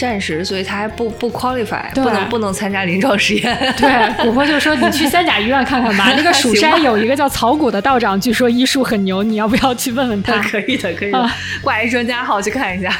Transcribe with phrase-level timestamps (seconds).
[0.00, 3.56] 战时，所以他还不不 qualify，不能不能参加临床实验。
[3.76, 3.88] 对，
[4.24, 10.38] 琥珀就说你去三甲医院看看吧， 那个蜀山有一个叫曹谷的道长，据说医术很牛，你要不要去问问他？
[10.42, 11.30] 可以的，可以的啊，
[11.62, 12.90] 挂一专家号去看一下。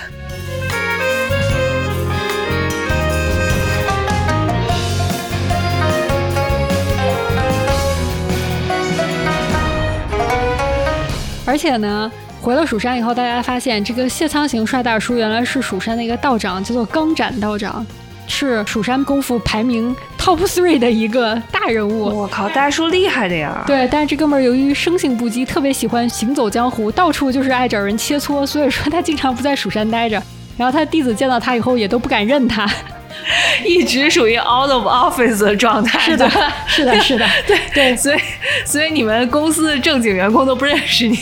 [11.46, 17.86] 而且呢，回了蜀山以后，大家发现这个谢苍行帅大叔原来是蜀山的一个道长，叫做钢斩道长，
[18.26, 22.04] 是蜀山功夫排名 top three 的一个大人物。
[22.04, 23.62] 我靠，大叔厉害的呀！
[23.66, 30.22] 对，但是这哥们儿由于生性不羁，特别喜欢行走江湖，到处就是爱找人切磋，所以说他经常不在蜀山待着。
[30.56, 32.66] 然后他的弟子见到他以后也都不敢认他。
[33.66, 35.98] 一直属于 out of office 的状态。
[35.98, 36.30] 是的，
[36.66, 37.96] 是的，是的， 对对。
[37.96, 38.18] 所以
[38.64, 41.18] 所以你们公司的正经员工都不认识你。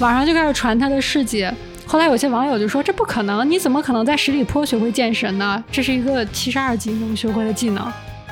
[0.00, 1.48] 网上就开始传他的事迹。
[1.84, 5.62] 后来有些网友就说：“这不可能，你怎么可能在十里坡学会剑神呢？
[5.72, 7.90] 这是一个七十二级能学会的技能。”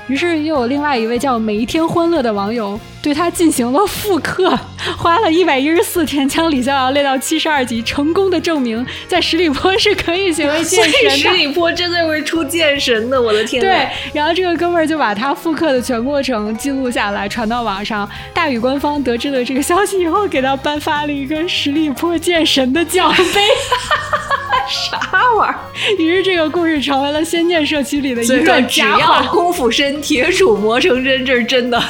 [0.09, 4.57] 于是又有另外一位叫“每一天欢乐”的网友对他进行了复刻，
[4.97, 11.29] 花了一百一十四天将李逍遥练到七十二级，成功的证明在十里坡是可以学会剑所以十。
[11.31, 13.61] 里坡真的会出剑神的，我的天！
[13.61, 18.09] 对，，然后这个哥们儿就把他复刻的全过程记录下来，传到网上。
[18.33, 23.41] 大宇官方得知了这个消息以后，给他颁发了一个十里坡剑神的奖杯。
[24.69, 24.99] 啥
[25.37, 25.55] 玩意儿？
[25.97, 29.23] 于是这个故事成为了仙剑社区里的一所以说，段只话。
[29.29, 31.83] 功夫深，铁杵磨成针，这是真的。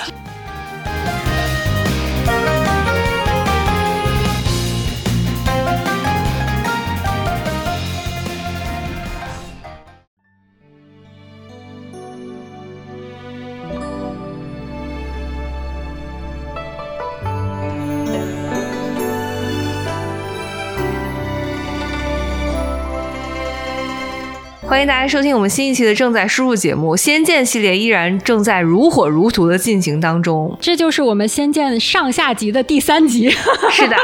[24.77, 30.55] 欢迎大家收听我们新一期的正在输入节目《仙剑》系列，依然正在如火如荼的进行当中。
[30.61, 33.31] 这就是我们仙剑上下集的第三集。
[33.73, 33.97] 是的，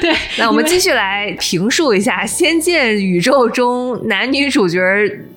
[0.00, 4.78] 对，那我们继续来评述一下《仙剑》宇宙中男女主角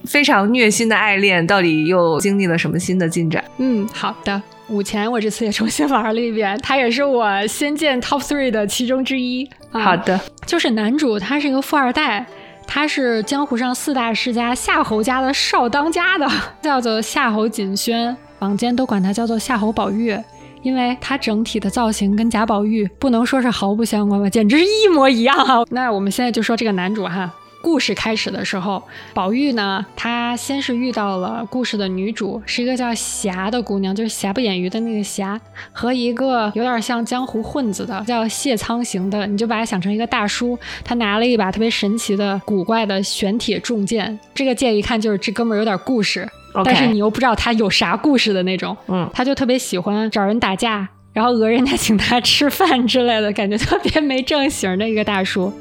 [0.03, 3.44] 非常虐心的爱恋，到底又经历了什么新的进展？
[3.57, 4.40] 嗯，好的。
[4.67, 9.50] 五前我这次也重新玩了一遍，他也是我仙剑 Top Three 的其中之一。
[9.72, 12.23] 啊好的，就是男主他是一个富二代，
[12.67, 16.27] 他是江湖上四大世家夏侯家的少当家的，
[16.61, 20.17] 叫做夏侯锦轩，坊间都管他叫做夏侯宝玉。
[20.61, 25.63] 因为他整体的造型跟贾宝玉不能说是毫不相关吧，简直是一模一样啊！
[25.69, 27.31] 那我们现在就说这个男主哈，
[27.65, 46.29] 故事开始的时候，宝玉呢，他先是遇到了故事的女主，是一个叫霞的姑娘，就是瑕不掩瑜的那个霞，和一个有点像江湖混子的叫谢苍行的，你就把他想成一个大叔，他拿了一把特别神奇的、古怪的玄铁重剑，这个剑一看就是这哥们儿有点故事
[46.63, 55.51] 但是你又不知道他有啥故事的那种，嗯，他就特别喜欢找人打架，然后讹人家请他吃饭之类的，感觉特别没正形的一个大叔。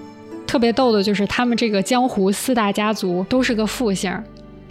[0.47, 4.13] 特别逗的就是他们这个江湖四大家族都是个复姓，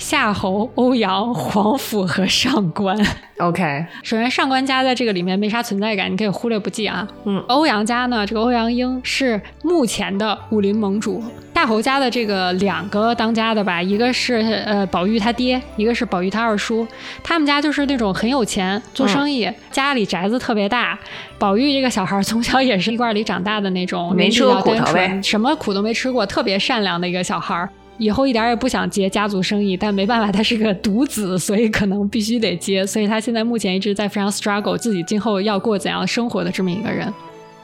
[0.03, 2.93] 夏侯、欧阳、皇甫和上官。
[3.37, 7.07] OK，首先，上官家在这个里面没啥存在感，你可以忽略不计啊。
[7.23, 11.23] 嗯欧阳家呢，这个欧阳英是目前的武林盟主。
[11.55, 16.85] 夏侯家的这个两个当家的吧，一个是呃宝玉他爹，一个是宝玉他二叔。
[17.23, 20.99] 他们家就是那种很有钱，做生意，家里宅子特别大。
[21.39, 27.69] 宝玉这个小孩儿从小也是一罐里长大的那种，没吃过苦头呗什么苦都没吃过，特别善良的一个小孩儿。
[27.97, 32.85] 以后一点儿也不想接家族生意，但没办法，他是个独子，所以可能必须得接。
[32.85, 37.11] 所以他现在目前一直在非常 struggle 自己今后要过怎样生活的这么一个人。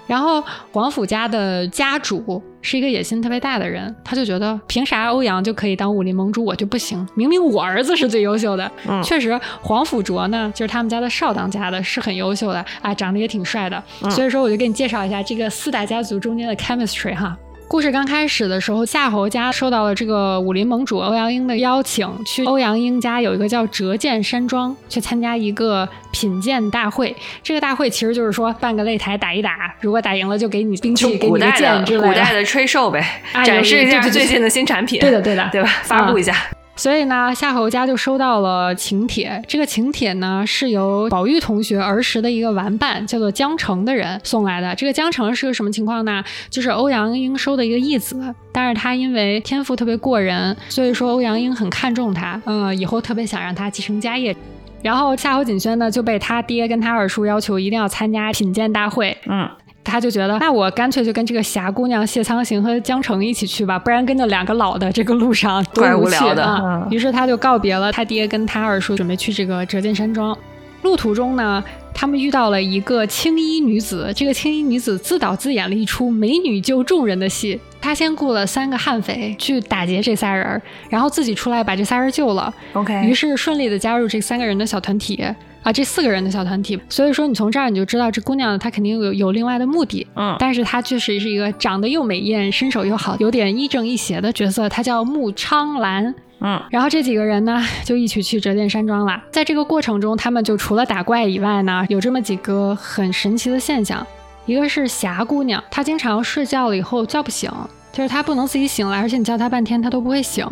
[0.07, 7.07] 然后黄甫家的家主是一个野心特别大的人，他就觉得凭啥欧阳就可以当武林盟主，我就不行？
[7.13, 8.71] 明明我儿子是最优秀的。
[8.87, 13.83] 嗯确实，黄甫卓呢，就是他们家的少当家的，是很优秀的啊，长得也挺帅的。
[14.01, 17.37] 嗯所以说，我就给你介绍一下这个四大家族中间的 chemistry 哈。
[17.69, 27.15] 故事刚开始的时候，夏侯家受到了这个武林盟主欧阳英的邀请，去欧阳英家有一个叫折剑山庄，去参加一个品鉴大会。
[27.43, 32.07] 这个大会其实就是说办个擂台打一打，如果打赢了就给你兵器，给你个古代的剑之类的。
[32.07, 35.69] 古代的吹售呗，啊展示一下最近的新产品， 对的，对的，对吧？
[35.83, 36.35] 发布一下。
[36.79, 39.43] 所以呢，夏侯家就收到了请帖。
[39.45, 44.73] 这个请帖呢，是由宝玉同学儿时的一个玩伴，叫做江澄的人送来的。
[44.75, 46.23] 这个江澄是个什么情况呢？
[46.49, 54.33] 就是欧阳英收的一个义子，但是他因为天赋特别过人，所以说欧阳英很看重他，嗯，以后特别想让他继承家业。
[54.81, 59.49] 然后夏侯锦轩呢就被他爹跟他二叔要求一定要参加品鉴大会，嗯，
[59.89, 66.61] 他就觉得那我干脆就跟这个霞姑娘谢苍行和江澄一起去吧，不然跟着两个老的这个路上多怪无趣聊的啊。
[66.63, 70.37] 嗯于是他就告别了他爹跟他二叔，准备去这个折剑山庄。
[70.81, 74.11] 路途中呢，他们遇到了一个青衣女子。
[74.15, 77.59] 这个青衣女子自导自演了一出美女救众人的戏。
[77.81, 82.53] 她先雇了三个悍匪去打劫这仨人儿，然后自己出来把这仨人救了。
[82.73, 85.15] OK，于是顺利的加入这三个人的小团体
[85.63, 86.77] 啊，这四个人的小团体。
[86.89, 90.05] 所以说，你从这儿你就知道这姑娘她肯定有有另外的目的。
[90.15, 96.15] 嗯但是她确实是一个长得又美艳、身手又好、有点亦正亦邪的角色，她叫穆昌兰。
[96.41, 99.21] 嗯然后这几个人呢， 就一起去折剑山庄了。
[99.31, 104.05] 在这个过程中，他们就除了打怪以外呢，有这么几个很神奇的现象。
[104.45, 107.51] 一个是霞姑娘，她经常睡觉了以后叫不醒，
[107.91, 110.45] 就是她不能自己醒来，而且你叫她半天她都不会醒。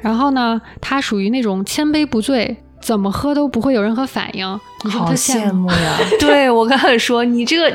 [0.00, 4.60] 然后呢，她属于那种千杯不醉，怎么喝都不会有任何反应。
[4.84, 5.68] 你好羡慕？
[5.68, 5.98] 呀！
[6.20, 7.68] 对我刚才说你这个，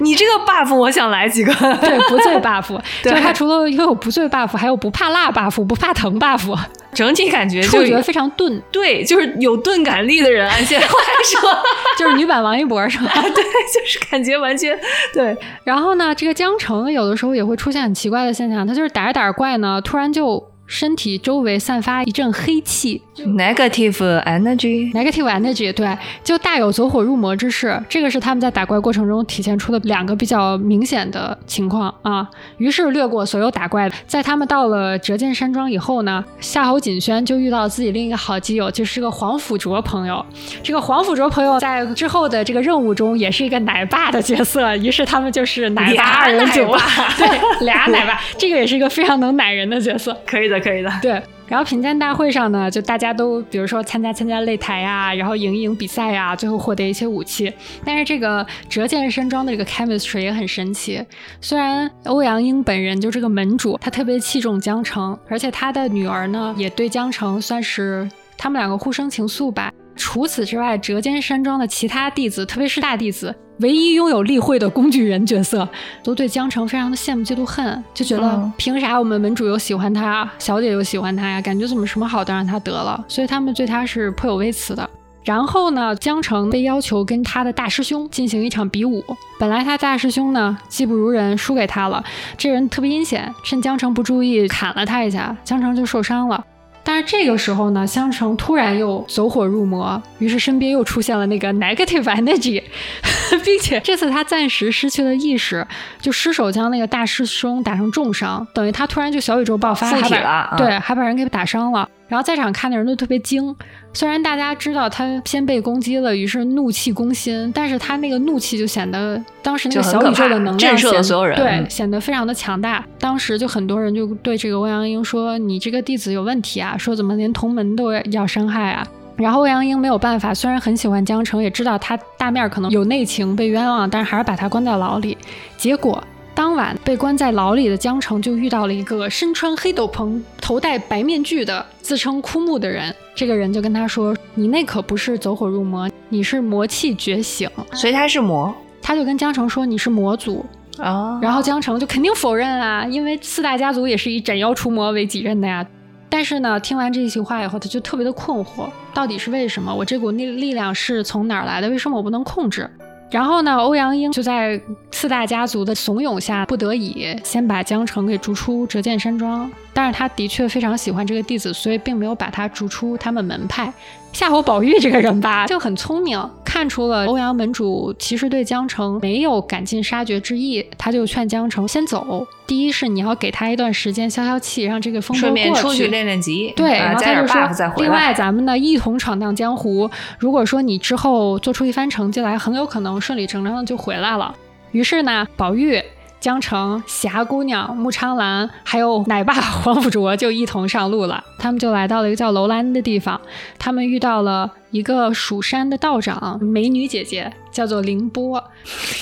[0.00, 1.50] 你这个 buff，我想来几个。
[1.54, 2.68] 对，不醉 buff，
[3.02, 6.54] 就对是她除了拥有不醉 buff，还有不怕辣 buff，不怕疼 buff，
[6.92, 10.92] 整体感觉就触觉非常钝，对，就是有钝感力的人，按现在话
[11.24, 11.50] 说，
[11.98, 13.10] 就是女版王一博是吧？
[13.22, 14.78] 对，就是感觉完全
[15.14, 15.34] 对，
[15.64, 27.78] 然后呢，这个江城有的时候也会出现很奇怪的现象，他就是打着打着怪呢，突然就身体周围散发一阵黑气 negative energy，（negative energy），对，就大有走火入魔之势。
[27.88, 32.28] 这个是他们在打怪过程中体现出的两个比较明显的情况啊。
[32.56, 40.24] 于是略过所有打怪的，在他们到了折剑山庄以后呢，夏侯锦轩就遇到自己另一个好基友，就是个黄辅卓朋友。
[40.62, 46.60] 这个黄辅卓朋友在之后的这个任务中也是一个奶爸的角色，于是他们就是奶爸二人组
[47.18, 50.16] 对，俩奶爸，这个也是一个非常能奶人的角色。
[50.26, 50.90] 可以的，可以的。
[51.02, 57.52] 对，然后品鉴大会上呢，就大家都比如说参加参加擂台呀、然后赢一赢比赛呀、最后获得一些武器。
[57.84, 61.04] 但是这个折剑山庄的这个 chemistry 也很神奇。
[61.42, 69.70] 虽然欧阳英本人就这个门主，他特别器重江澄，而且他的女儿呢也对江澄算是他们两个互生情愫吧。
[69.94, 75.68] 除此之外，折剑山庄的其他弟子，特别是大弟子，唯一拥有例会的工具人角色，
[76.02, 81.40] 都对江澄非常的羡慕、嫉妒、恨，就觉得嗯凭啥我们门主又喜欢他，小姐又喜欢他呀？
[81.40, 84.88] 感觉怎么什么好都让他得了，所以他们对他是颇有微词的。
[85.24, 89.04] 然后呢，江澄被要求跟他的大师兄进行一场比武。
[89.38, 92.02] 本来他大师兄呢技不如人，输给他了。
[92.36, 96.44] 这人特别阴险，趁江澄不注意砍了他一下，江澄就受伤了。
[96.84, 102.62] 但是这个时候呢，香橙突然又走火入魔，于是身边又出现了那个 negative energy，
[103.44, 105.66] 并且这次他暂时失去了意识，
[106.00, 111.88] 就失手将那个大师兄打成重伤，等于他突然就小宇宙爆发，附体了嗯对，还把人给打伤了。
[112.12, 113.56] 然后在场看的人都特别惊，
[113.94, 122.84] 虽然大家知道他先被攻击了，于是怒气攻心，但是他那个怒气就显得当时那个小宇宙的能量震慑了所有人对，嗯显得非常的强大。
[122.98, 128.86] 当时就很多人就对这个欧阳英说：“你这个弟子有问题啊，说怎么连同门都要伤害啊？”
[129.16, 135.16] 然后欧阳英没有办法，虽然很喜欢江澄，也知道他大面可能有内情被冤枉，但是还是把他关在牢里。
[135.56, 136.02] 结果
[136.34, 142.94] 当晚被关在牢里的江澄就遇到了一个身穿黑斗篷、头戴白面具的自称枯木的人。
[143.14, 147.48] 这个人就跟他说：“你那可不是走火入魔，你是魔气觉醒。
[147.72, 150.44] 所以他是魔”他就跟江澄说：“你是魔族。”
[150.78, 155.64] 啊然后江澄就肯定否认啊，因为四大家族也是以斩妖除魔为己任的呀。
[156.08, 159.74] 但是呢，听完这一席话以后，他就特别的困惑，到底是为什么？
[159.74, 161.68] 我这股力力量是从哪儿来的？
[161.68, 162.68] 为什么我不能控制？
[163.12, 164.58] 然后呢，欧阳英就在
[164.90, 169.50] 四大家族的怂恿下，不得已先把江澄给逐出折剑山庄。
[169.72, 173.72] 但是他的确非常喜欢这个弟子，所以并没有把他逐出他们门派。
[174.12, 182.26] 夏侯宝玉这个人吧，就很聪明，看出了欧阳门主其实对江澄没有赶尽杀绝之意，他就劝江澄先走。
[182.46, 189.90] 第一是你要给他一段时间消消气，让这个风波顺便过出去练练级，对，啊然后他就说，另外咱们呢一同闯荡江湖。
[190.18, 194.34] 如果说你之后做出一番成绩来，很有可能顺理成章的就回来了。
[194.72, 195.82] 于是呢，宝玉、
[196.22, 201.24] 江澄、霞姑娘、穆昌兰，还有奶爸黄甫卓就一同上路了。
[201.36, 203.20] 他们就来到了一个叫楼兰的地方，
[203.58, 208.42] 他们遇到了一个蜀山的道长，美女姐姐，叫做凌波。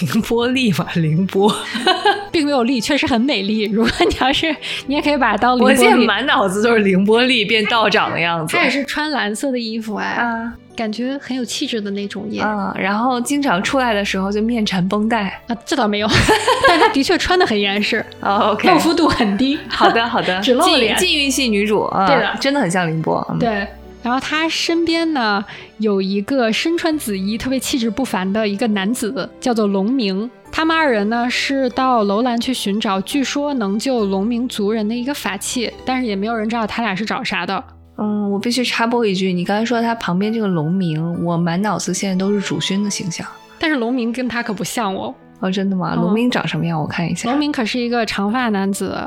[0.01, 1.51] 凌波丽嘛，凌波，
[2.33, 3.63] 并没有丽，确实很美丽。
[3.71, 4.55] 如果你要是，
[4.87, 5.97] 你也可以把它当凌波我现在。
[6.05, 8.57] 满脑子都是凌波丽变道长的样子。
[8.57, 12.41] 她也是穿蓝色的衣服哎，啊感觉很有气质的那种耶。
[12.41, 15.41] 啊，然后经常出来的时候就面缠绷带。
[15.47, 16.09] 啊，这倒没有，
[16.67, 19.57] 但她的确穿的很严实， 哦，OK，露肤度很低。
[19.69, 23.25] 好的好的，禁只露脸禁欲系女主啊，对的真的很像凌波。
[23.31, 23.67] 嗯，对，
[24.03, 25.45] 然后他身边呢
[25.79, 30.31] 有一个身穿紫衣、特别气质不凡的一个男子，叫做龙明。
[30.53, 37.63] 他们二人呢是到楼兰去寻找，据说能救龙明族人的一个法器，但是也没有人知道他俩是找啥的。
[37.99, 43.27] 嗯，我必须插播一句，你刚才说他旁边这个龙明，我满脑子现在都是主勋的形象。
[43.59, 45.15] 但是龙明跟他可不像哦。
[45.41, 45.95] 哦，真的吗？
[45.95, 46.81] 龙明长什么样？
[46.81, 47.31] 我看一下。
[47.31, 48.99] 龙明可是一个长发男子，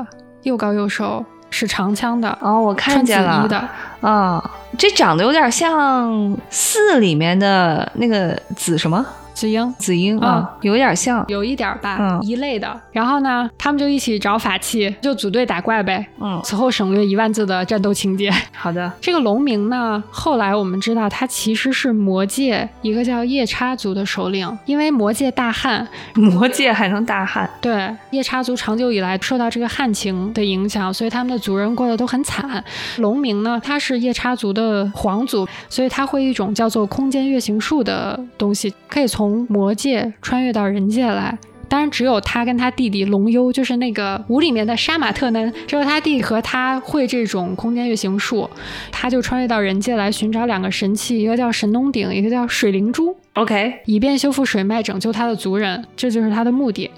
[0.44, 1.24] 又高又瘦，
[1.54, 2.36] 使长枪的。
[2.40, 3.46] 哦，我看见了。
[3.46, 3.68] 的。
[4.00, 9.06] 啊，这长得有点像四里面的那个紫什么？
[9.34, 12.80] 紫英，紫英啊，有点像，有一点吧，一类的。
[12.92, 16.06] 然后呢，他们就一起找法器，就组队打怪呗。
[16.20, 18.32] 嗯，此后省略一万字的战斗情节。
[18.54, 27.50] 好的，这个龙明呢，后来我们知道他其实是魔界一个叫夜叉族的首领，因为魔界大旱，魔界还能大旱。
[27.60, 32.62] 对，夜叉族长久以来受到这个旱情的影响，所以他们的族人过得都很惨。
[32.98, 39.23] 龙明呢，他是夜叉族的皇族，所以他会一种叫做空间月形术的东西，可以从。
[39.24, 48.50] 从魔界穿越到人界来，当然只有他跟他弟弟龙幽，就是那个五里面的杀马特呢，只有他弟和他会这种空间运行术，
[48.92, 53.16] 他就穿越到人界来寻找两个神器，一个叫神农鼎，一个叫水灵珠。
[53.34, 56.88] OK，以便修复水脉，拯救他的族人，这就是他的目的。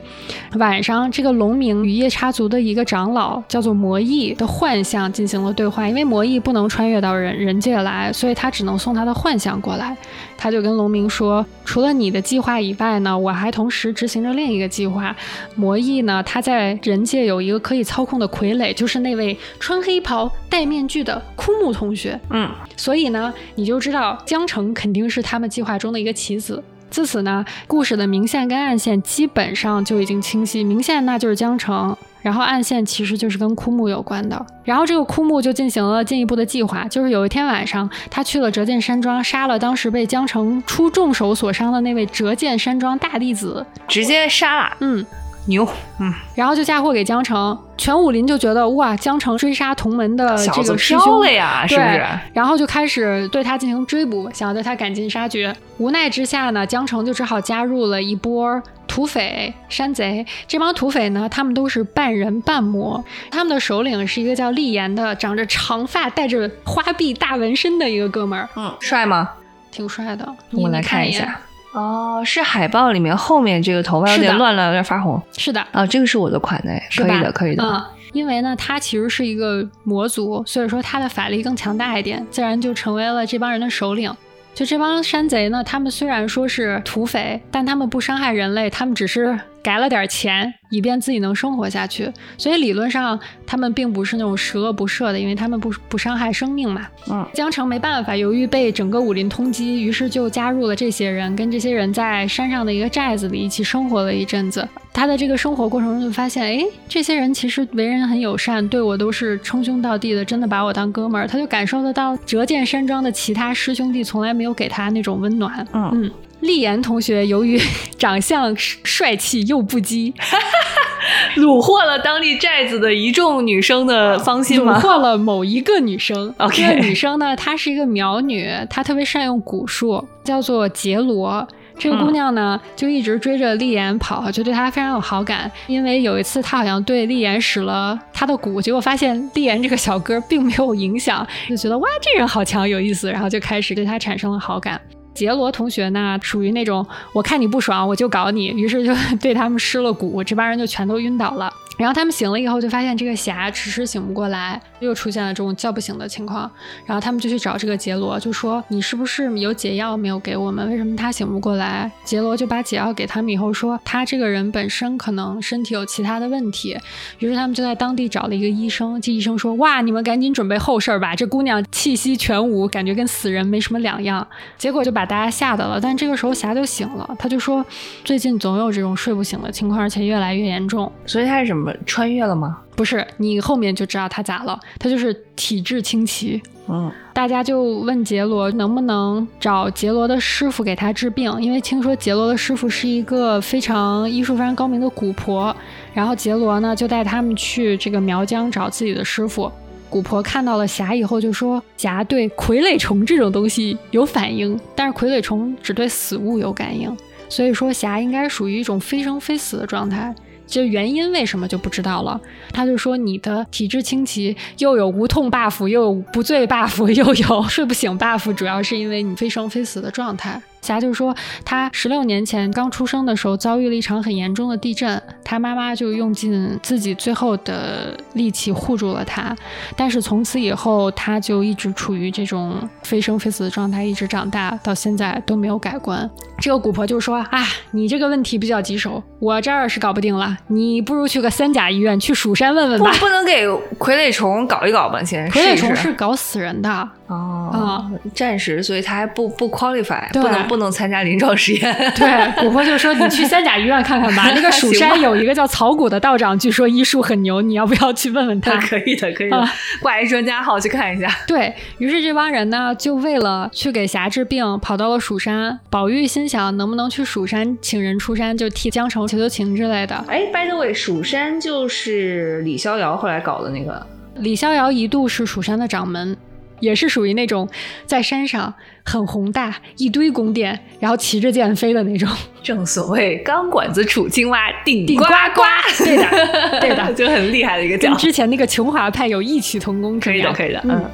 [0.58, 9.96] 晚上，这个龙明与夜叉族的一个长老叫做魔翼的幻象进行了对话，因为魔翼不能穿越到人人界来，所以他只能送他的幻象过来。
[10.38, 15.16] 他就跟龙明说：“除了你的计划以外呢，我还同时执行着另一个计划。
[15.54, 22.20] 魔翼呢，他在人界有一个可以操控的傀儡，就是那位穿黑袍、戴面具的枯木同学。
[22.28, 26.60] 嗯，所以呢，你就知道江城肯定是他们计划中的一个棋子。
[26.90, 30.64] 自此呢，故事的明线跟暗线基本上就已经清晰。
[30.64, 45.06] 明线那就是江城。”然后暗线其实就是跟枯木有关的，然后这个枯木就进行了进一步的计划，就是有一天晚上，他去了折剑山庄，杀了当时被江城出重手所伤的那位折剑山庄大弟子，直接杀了，嗯。
[45.46, 45.66] 牛，
[45.98, 52.04] 嗯，然后就嫁祸给江城，全武林就觉得哇，江城追杀同门的这个师兄了呀，是不是？
[52.32, 55.54] 然后就开始对他进行追捕，想要对他赶尽杀绝。
[55.78, 60.24] 无奈之下呢，江城就只好加入了一波土匪、山贼。
[60.48, 68.48] 这帮土匪呢，他们都是半人半魔，他们的首领是一个叫厉岩的，长着长发、带着花臂大纹身的一个哥们儿。
[68.56, 69.30] 嗯，帅吗？
[69.70, 71.38] 挺帅的，我来看一下。
[71.76, 75.20] 哦，是海报里面后面这个头发有点乱乱，有点发红。
[75.36, 77.62] 是的，啊，这个是我的款哎，可以的，可以的。
[77.62, 84.10] 嗯，因为呢，他其实是一个魔族，所以说他的法力更强大一点，自然就成为了这帮人的首领。
[84.56, 89.38] 就这帮山贼呢，他们虽然说是土匪，但他们不伤害人类，他们只是。
[89.62, 92.08] 改了点钱，以便自己能生活下去。
[92.38, 96.86] 所以理论上，他们并不是那种十恶不赦的，因为他们不不伤害生命嘛。
[97.10, 104.68] 嗯，江城没办法，由于被整个武林通缉，于是就加入了这些人，跟这些人在山上的一个寨子里一起生活了一阵子。
[104.96, 111.28] 他的这个生活过程中就发现，哎，这些人其实为人很友善，对我都是称兄道弟的，真的把我当哥们儿。
[111.28, 115.66] 他就感受得到折剑山庄的其他师兄弟从来没有给他那种温暖。
[115.74, 116.10] 嗯嗯。
[116.40, 117.60] 立言同学由于
[117.98, 120.14] 长相帅气又不羁，
[121.36, 124.78] 虏获了当地寨子的一众女生的芳心吗？
[124.78, 126.34] 虏获了某一个女生。
[126.38, 131.46] OK，这个女生呢，她是一个苗女，她特别善用蛊术，叫做杰罗。
[131.78, 135.50] 这个姑娘呢，就一直追着丽妍跑，就对她非常有好感。
[135.66, 144.80] 因为有一次，她好像对丽妍使了她的蛊，结果发现丽妍这个小哥并没有影响， 就觉得哇，这人好强，有意思，然后就开始对他产生了好感。
[145.14, 151.50] 杰罗同学呢，属于那种我看你不爽，我就搞你，于是就 对他们施了蛊，这帮人就全都晕倒了。
[151.76, 156.50] 然后他们醒了以后，就发现这个霞迟迟醒不过来，又出现了这种叫不醒的情况。
[156.84, 160.68] 然后他们就去找这个杰罗，就说：“你是不是有解药没有给我们？
[160.70, 166.78] 为什么他醒不过来？”杰罗就把解药给他们以后说：“他这个人本身可能身体有其他的问题。”
[167.20, 169.00] 于是他们就在当地找了一个医生。
[169.00, 175.78] 这医生说：“哇，你们赶紧准备后事儿吧，这姑娘气息全无，感觉跟死人没什么两样。”结果就把大家吓到了。
[175.78, 177.64] 但这个时候霞就醒了，他就说
[178.02, 181.65] ：“最近总有这种睡不醒的情况，而且越来越严重。”所以他是什么？
[181.86, 182.58] 穿越了吗？
[182.74, 184.58] 不是，你后面就知道他咋了。
[184.78, 186.42] 他就是体质清奇。
[186.68, 195.54] 嗯，大家就问杰罗能不能找杰罗的师傅给他治病，因为听说杰罗的师傅是一个非常医术非常高明的蛊婆。
[195.94, 199.50] 然后杰罗呢就带他们去这个苗疆找自己的师傅。
[199.88, 206.94] 蛊婆看到了霞以后就说：霞对傀儡虫这种东西有反应，但是傀儡虫只对死物有感应，
[207.28, 210.12] 所以说霞应该属于一种非生非死的状态。
[210.46, 212.20] 这原因为什么就不知道了。
[212.52, 220.40] 他就说你的体质清奇，又有无痛 buff，又有不醉 buff，又有睡不醒 buff，主要是因为你非生非死的状态。
[220.66, 229.34] 霞就说，他十六年前刚出生的时候遭遇了一场很严重的地震，他妈妈就用尽自己最后的力气护住了他，
[229.76, 236.10] 但是从此以后他就一直处于这种非生非死的状态，一直长大到现在都没有改观。
[236.38, 242.92] 这个姑婆就说啊，你这个问题比较棘手，我这儿是搞不定了，你不如去个三甲医院，去蜀山问问吧。
[242.98, 243.46] 不能给
[243.78, 245.02] 傀儡虫搞一搞吗？
[245.04, 246.68] 先傀儡虫是搞死人的
[247.08, 251.74] 哦，暂时，所以他还不不 qualify，不能不能参加临床实验。
[251.94, 258.56] 对，古婆就说你去三甲医院看看吧， 那个蜀山有一个叫曹谷的道长，据说医术很牛，你要不要去问问他？
[258.60, 259.48] 可以的，可以的，
[259.80, 261.08] 挂一专家号去看一下。
[261.26, 265.60] 对于是这帮人呢，就为了去给霞治病，跑到了蜀山。
[265.70, 269.94] 宝玉心想，能不能去蜀山请人出山，就替江城求求情之类的。
[270.08, 273.86] 哎，by the way，蜀山就是李逍遥后来搞的那个。
[274.16, 276.16] 李逍遥一度是蜀山的掌门。
[276.60, 277.48] 也是属于那种
[277.84, 278.52] 在山上
[278.84, 282.08] 很宏大，一堆宫殿，然后骑着剑飞的那种。
[282.42, 285.42] 正所谓钢管子杵青蛙，顶顶呱呱。
[285.78, 287.94] 对的，对的， 就很厉害的一个叫。
[287.96, 290.32] 之前那个琼华派有异曲同工之妙。
[290.32, 290.76] 可以的，可以的。
[290.76, 290.90] 嗯。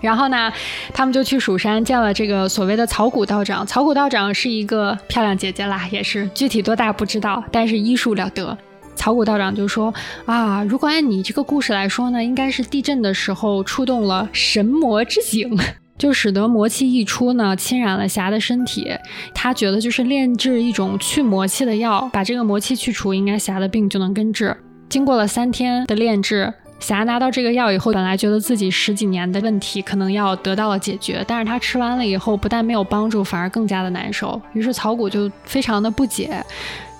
[0.00, 0.52] 然后呢，
[0.92, 3.64] 他们就去蜀山见了这个所谓的草谷道长。
[3.64, 8.58] 草谷道长是一个漂亮姐姐啦，也是具体多大不知道，但是医术了得。
[8.94, 9.92] 草谷道长就说
[10.26, 15.58] ：“啊，如果按你这个故事来说呢，应该是地震的时候触动了神魔之井，
[15.98, 18.92] 就使得魔气溢出呢，侵染了霞的身体。
[19.34, 24.56] 他觉得就是炼制一种去魔气的药，把这个魔气去除，应该霞的病就能根治。
[24.88, 34.40] 经过了三天的炼制，霞拿到这个药以后，本来觉得自己十几年的问题可能要得到了解决，但是他吃完了以后，不但没有帮助，反而更加的难受。
[34.52, 36.44] 于是草谷就非常的不解。”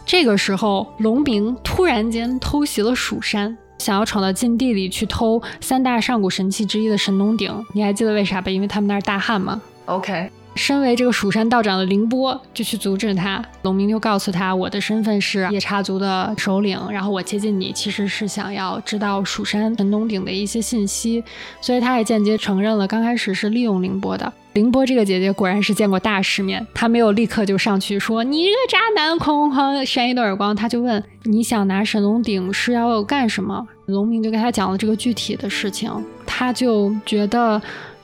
[0.05, 7.51] 这个时候，龙明突然间偷袭了蜀山，想要闯到禁地里去偷三大上古神器之一的神农鼎。
[7.73, 8.51] 你还记得为啥吧？
[8.51, 10.31] 因为他们那儿大旱嘛？OK。
[10.55, 21.25] 身为这个蜀山道长的凌波就去阻止他，龙明就告诉他，我的身份是夜叉族的首领，然后我接近你其实是想要知道蜀山神农鼎的一些信息，
[21.61, 24.31] 所以他也间接承认了刚开始是利用凌波的。
[24.53, 33.67] 凌波这个姐姐果然是见过大世面，她没有立刻就上去说你这个渣男，哐哐哐扇一顿耳光，她就问你想拿神农鼎是要干什么？
[33.87, 35.91] 龙明就给他讲了这个具体的事情，
[36.27, 37.61] 他就觉得。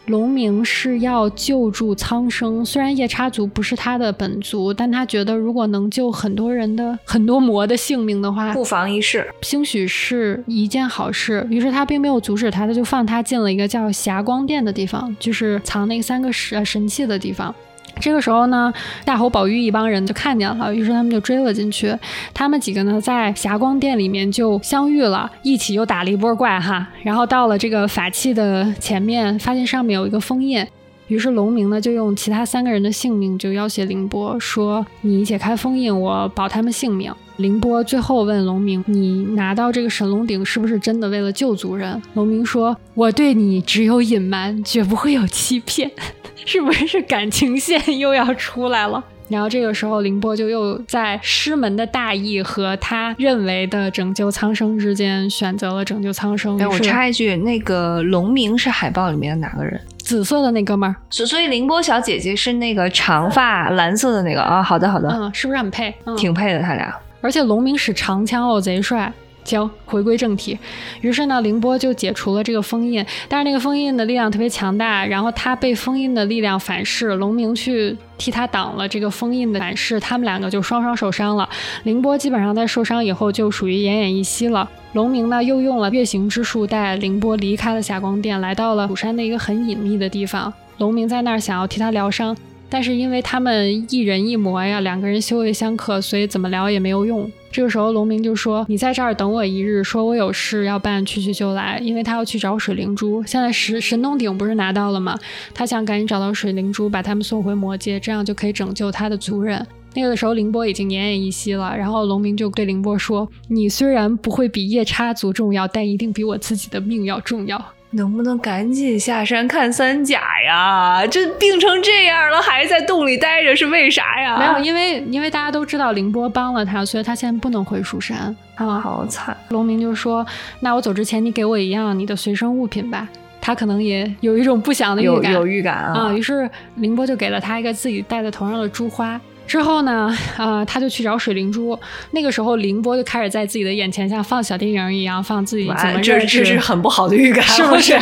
[0.09, 11.47] 龙明是要救助苍生，虽然夜叉族不是他的本族，但他觉得如果能救很多人的很多魔的性命的话，不妨一试，兴许是一件好事。
[11.51, 17.55] 于是他并没有阻止他，他就放他进了一个叫霞光殿的地方，就是藏那三个神神器的地方。
[18.01, 18.73] 这个时候呢，
[19.05, 21.95] 大侯宝玉一帮人就看见了，于是他们就追了进去。
[22.33, 26.89] 他们几个呢，在霞光殿里面就相遇了，一起又打了一波怪哈。
[27.03, 30.67] 然后到了这个法器的前面，发现上面有一个封印，
[31.09, 45.89] 于是龙明呢就用其他三个人的性命就要挟凌波，说：“你解开封印，我保他们性命。”凌波最后问龙明：“你拿到这个神龙鼎是不是真的为了救族人？”龙明说：“我对你只有隐瞒，绝不会有欺骗。
[46.45, 49.05] ”是不是感情线又要出来了？
[49.29, 56.59] 然后这个时候，凌波就又在师门的大义和他认为的拯救苍生之间选择了拯救苍生。
[56.59, 59.81] 哎，我插一句，那个龙明是海报里面的哪个人？
[59.99, 60.97] 紫色的那哥们儿。
[61.11, 64.61] 所所以，凌波小姐姐是那个长发蓝色的那个啊。
[64.61, 65.09] 好的，好的。
[65.11, 65.95] 嗯，是不是很配？
[66.17, 66.93] 挺配的，他俩。
[67.21, 69.13] 而且龙明使长枪哦，贼帅。
[69.45, 70.59] 行，回归正题。
[71.01, 81.49] 于是呢，凌波就解除了这个封印，但是那个封印的力量特别强大，然后他被封印的力量反噬，龙明去替他挡了这个封印的反噬，他们两个就双双受伤了。
[81.85, 84.69] 凌波基本上在受伤以后就属于奄奄一息了。
[84.93, 90.53] 龙明呢，又用了月行之术带凌波离开了霞光殿，来到了蜀山的一个很隐秘的地方。
[90.77, 92.37] 龙明在那儿想要替他疗伤。
[92.71, 97.31] 但是因为他们一人一魔呀，两个人修为相克，所以怎么聊也没有用。
[97.51, 103.23] 这个时候，龙明就说：“你在这儿等我一日，说我有事要办，去去就来。”因为他要去找水灵珠。
[103.25, 105.19] 现在神神农鼎不是拿到了吗？
[105.55, 109.67] 他想赶紧找到水灵珠，把他们送回魔界，这样就可以拯救他的族人。
[109.95, 111.75] 那个时候，凌波已经奄奄一息了。
[111.75, 117.59] 然后龙明就对凌波说：“你虽然不会比夜叉族重要，但一定比我自己的命要重要。”
[117.91, 121.07] 能不能赶紧下山看三甲呀？
[121.07, 124.39] 这病成这样了，还在洞里待着，是为啥呀？
[124.39, 128.35] 没有，因为因为大家都知道凌波帮了他，所以他现在不能回蜀山。
[128.57, 129.37] 啊，好惨！
[129.49, 130.27] 龙明就说
[130.61, 133.09] ：“那我走之前，你给我一样你的随身物品吧。”
[133.41, 135.93] 他可能也有一种不祥的预感，有预感啊。
[135.95, 139.19] 啊，于是凌波就给了他一个自己戴在头上的珠花。
[139.49, 141.77] 之后呢，呃，他就去找水灵珠。
[142.13, 147.99] 那个时候，凌波就开始在自己的眼前像放小电影一样放自己怎么这认识，这是很不好的预感， 是不是？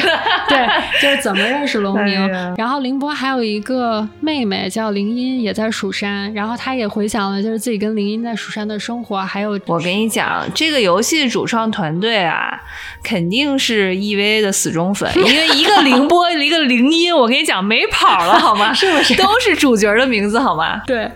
[0.49, 0.67] 对，
[1.01, 2.21] 就是怎么认识龙明。
[2.33, 6.33] 哎然后凌波还有一个妹妹叫林音，也在蜀山。
[6.35, 12.61] 然后他也回想了就是自己跟林音在蜀山的生活，还有我跟你讲，这个游戏主创团队啊，
[13.05, 18.73] 肯定是 EVA 的死忠粉，因为一个 凌波，一个灵音，我跟你讲没跑了好吗？
[18.75, 20.83] 是不是都是主角的名字好吗？
[20.87, 21.09] 对，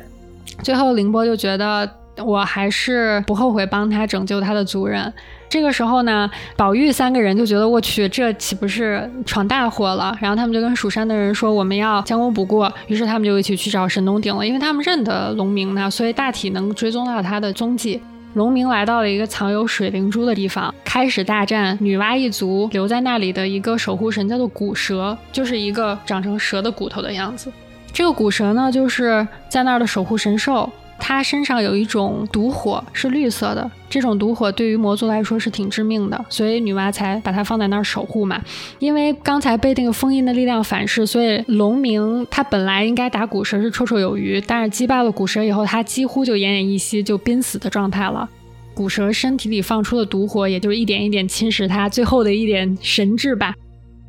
[0.63, 1.89] 最后凌波就觉得
[2.25, 5.13] 我还是不后悔帮他拯救他的族人。
[5.49, 10.17] 这个时候呢，宝玉三个人就觉得我去，这岂不是闯大祸了？
[10.21, 12.73] 然后他们就跟蜀山的人说，我们要将功补过。
[12.87, 18.01] 于是他们就一起去找神农鼎了，因为他们认得龙明呢，所以大体能追踪到他的踪迹。
[18.35, 27.51] 龙明来到了一个藏有水灵珠的地方，开始大战女娲一族留在那里的一个守护神，叫做古蛇，就是一个长成蛇的骨头的样子。
[27.93, 33.71] 这个古蛇呢，就是在那儿的守护神兽，它身上有一种毒火，是绿色的。
[33.89, 38.41] 这种毒火对于魔族来说是挺致命的，所以女娲才把它放在那儿守护嘛。
[38.79, 48.29] 因为刚才被那个封印的力量反噬，所以龙明他本来应该打古蛇是绰绰有余，但是击败了古蛇以后，他几乎就奄奄一息，就濒死的状态了。
[48.73, 53.53] 古蛇身体里放出的毒火，也就是一点一点侵蚀他最后的一点神智吧。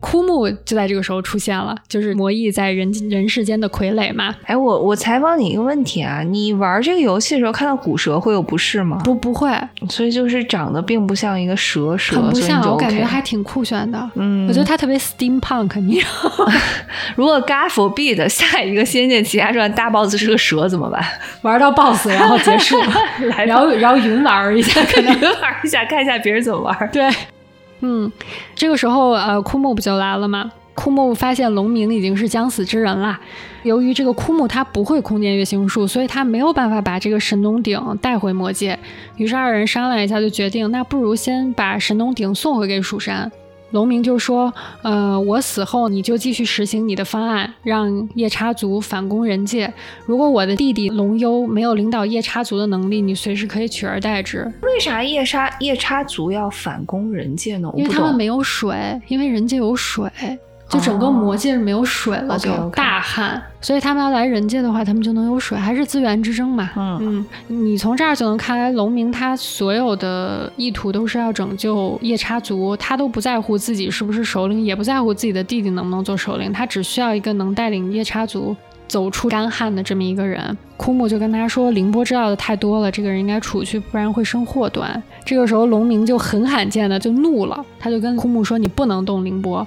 [0.02, 4.36] 枯木就在这个时候出现了，就是魔翼在人人世间的傀儡嘛。
[4.44, 9.00] 哎，我我采访你一个问题啊，你玩这个游戏的时候看到古蛇会有不适吗？
[9.06, 9.50] 不不会，
[9.90, 14.12] 所以就是长得并不像一个蛇蛇，很不像，我感觉还挺酷炫的。
[14.16, 16.54] 嗯，我觉得它特别 steampunk，你知道吗？
[17.16, 21.04] 如果 God forbid 下一个《仙剑奇侠传》大 boss 是个蛇怎么办？
[21.44, 22.76] 玩到 BOSS 然后结束，
[23.30, 26.90] 来然后然后云玩一下，可能你们玩一下，看一下别人怎么玩。
[26.92, 27.08] 对，
[27.82, 28.12] 嗯，
[28.56, 30.52] 这个时候呃，枯木不就来了吗？
[30.74, 33.20] 枯木发现龙明已经是将死之人了。
[33.63, 38.80] 由于这个枯木他不会空间月行术，所以他没有办法把这个神农鼎带回魔界。
[39.17, 43.32] 于是二人商量一下，就决定那不如先把神农鼎送回给蜀山。
[43.72, 44.54] 龙明就说
[44.84, 49.74] ：“呃，我死后你就继续实行你的方案，让夜叉族反攻人界。
[50.06, 54.44] 如果我的弟弟龙幽没有领导夜叉族的能力，你随时可以取而代之。
[54.62, 57.72] 为啥夜叉夜叉族要反攻人界呢？
[57.76, 60.10] 因为他们没有水，因为人界有水，
[60.72, 66.70] 就整个魔界是没有水了，就大旱，所以他们要来人界的话，他们就能有水，还是资源之争嘛。
[66.78, 78.56] 嗯嗯，你从这儿就能看来，龙明他所有的意图都是要拯救夜叉族，他都不在乎自己是不是首领，也不在乎自己的弟弟能不能做首领，他只需要一个能带领夜叉族。
[78.88, 89.66] 走出干旱的这么一个人，枯木就跟他说：“凌波知道的太多了，这个人应该除去，不然会生祸端。”这个时候，龙明就很罕见的就怒了，他就跟枯木说：“你不能动凌波。”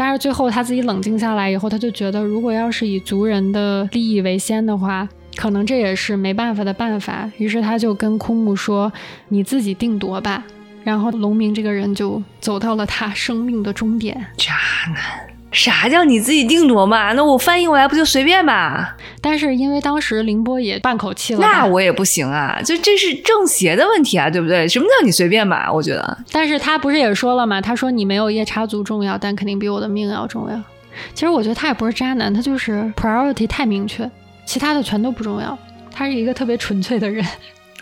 [0.00, 7.28] 但是最后他自己冷静下来以后，他就觉得，如果要是以族人的利益为先的话，可能这也是没办法的办法。
[7.36, 8.92] 于是他就跟枯木说
[9.28, 10.44] ：“你自己定夺吧。”
[10.84, 14.24] 然后龙明这个人就走到了他生命的终点。
[14.36, 14.54] 渣
[14.94, 15.37] 男。
[15.50, 17.12] 啥叫你自己定夺嘛？
[17.12, 18.96] 那我翻译过来不就随便吧？
[19.20, 22.60] 但是因为当时凌波也半口气了，那我也不行啊！
[22.64, 24.68] 就这是正邪的问题啊，对不对？
[24.68, 25.70] 什么叫你随便吧？
[25.72, 27.60] 我觉得但是他不是也说了吗？
[27.60, 30.60] 他说你没有夜叉族重要，但肯定比我的命要重要。
[31.14, 34.08] 其实我觉得他也不是渣男，他就是 priority 太明确，
[34.44, 35.56] 其他的全都不重要。
[35.90, 37.24] 他是一个特别纯粹的人，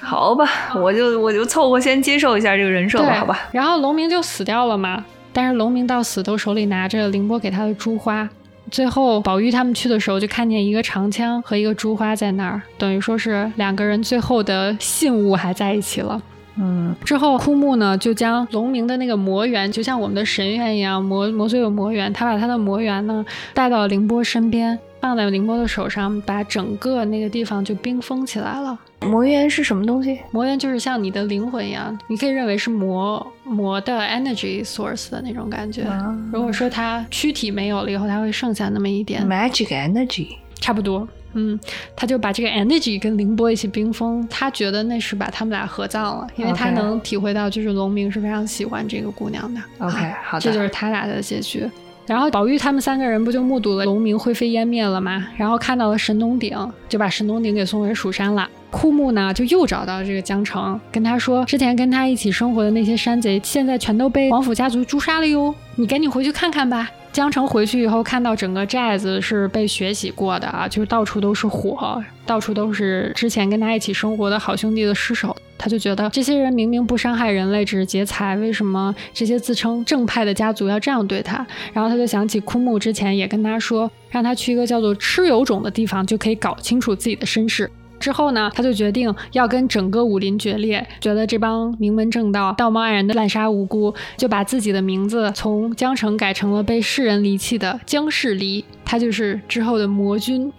[0.00, 3.48] 好吧，我就我就凑合先接受一下这个人设吧，好吧。
[3.52, 5.04] 然后龙明就死掉了嘛，
[5.36, 8.26] 但是龙明到死都手里拿着凌波给他的珠花。
[8.70, 16.22] 最后宝玉他们去的时候，就看见一个长枪和一个珠花在那儿，等于说是两个人最后的信物还在一起了。
[16.56, 23.22] 嗯，之后，枯木呢就将龙明的那个魔缘，就像我们的神猿一样，魔魔族有魔缘，他把他的魔缘呢
[23.52, 28.76] 带到凌波身边，放在凌波的手上，把整个那个地方就冰封起来了。
[29.02, 30.18] 魔渊是什么东西？
[30.32, 35.82] 魔渊就是像你的灵魂一样，你可以认为是魔魔的 energy source 的那种感觉。
[35.82, 40.36] 啊如果说它躯体没有了以后，它会剩下那么一点，Magic Energy。
[40.60, 41.06] 差不多。
[41.34, 41.60] 嗯，
[41.94, 49.60] 他就把这个 energy 跟凌波一起冰封，他觉得那是把他们俩合葬了，因为他能体会到，就是龙明是非常喜欢这个姑娘的。
[49.78, 50.42] OK，好的。
[50.42, 51.70] 这就是他俩的结局。
[52.06, 55.26] 然后宝玉他们三个人不就目睹了龙明灰飞烟灭了吗？
[55.36, 56.56] 然后看到了神农鼎，
[56.88, 58.48] 就把神农鼎给送回蜀山了。
[58.70, 66.90] 枯木呢，就又找到这个江城，跟他说，之前跟他一起生活的那些山贼，现在全都被王府家族诛杀了哟，你赶紧回去看看吧。
[67.12, 75.34] 江城回去以后，看到整个寨子是被血洗过的啊，就是到处都是火，到处都是之前跟他一起生活的好兄弟的尸首。
[75.58, 81.46] 他就觉得这些人明明不伤害人类，只是劫财，为什么这些自称正派的家族要这样对他？
[81.72, 87.70] 然后他就想起枯木之前也跟他说，让他去一个叫做蚩尤种的地方，就可以搞清楚自己的身世。
[87.98, 100.52] 之后呢，他就决定要跟整个武林决裂，觉得这帮名门正道道貌岸然的滥杀无辜，就把自己的名字从江城改成了被世人离弃的江世离，他就是之后的魔君。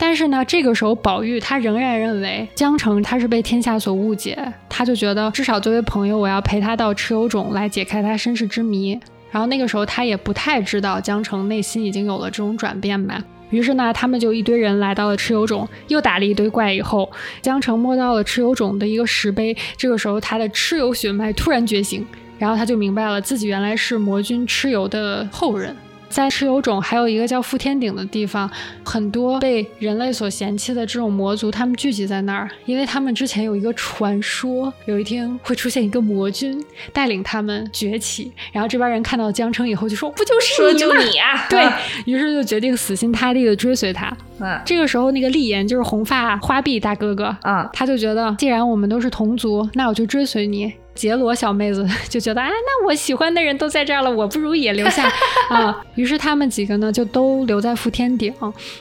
[0.00, 8.98] 但是呢，这个时候宝玉他仍然认为江澄他是被天下所误解，他就觉得至少作为朋友，我要陪他到蚩尤冢来解开他身世之谜。
[9.30, 13.22] 然后那个时候他也不太知道江澄内心已经有了这种转变吧。
[13.50, 17.10] 于是呢，他们就一堆人来到了蚩尤冢，又打了一堆怪以后，
[17.42, 19.56] 江澄摸到了蚩尤冢的一个石碑。
[19.76, 22.06] 这个时候他的蚩尤血脉突然觉醒，
[22.38, 25.74] 然后他就明白了自己原来是魔君蚩尤的后人。
[26.08, 28.50] 在蚩尤冢还有一个叫覆天顶的地方，
[28.84, 38.32] 很多被人类所嫌弃的这种魔族，他们聚集在那儿，因为他们之前有一个传说，有一天会出现一个魔君带领他们崛起。
[38.52, 41.62] 然后这边人看到江澄以后就说：“不就是说你吗？”就你啊， 对
[42.06, 44.08] 于是就决定死心塌地的追随他。
[44.40, 50.72] 嗯这个时候，那个丽颜就是红发花臂大哥哥，嗯，他就觉得既然我们都是同族，那我就追随你。
[50.98, 55.08] 杰罗小妹子 就觉得，哎，那我喜欢的人都在这儿了，我不如也留下
[55.48, 55.80] 啊。
[55.94, 58.34] 于是他们几个呢，就都留在覆天顶。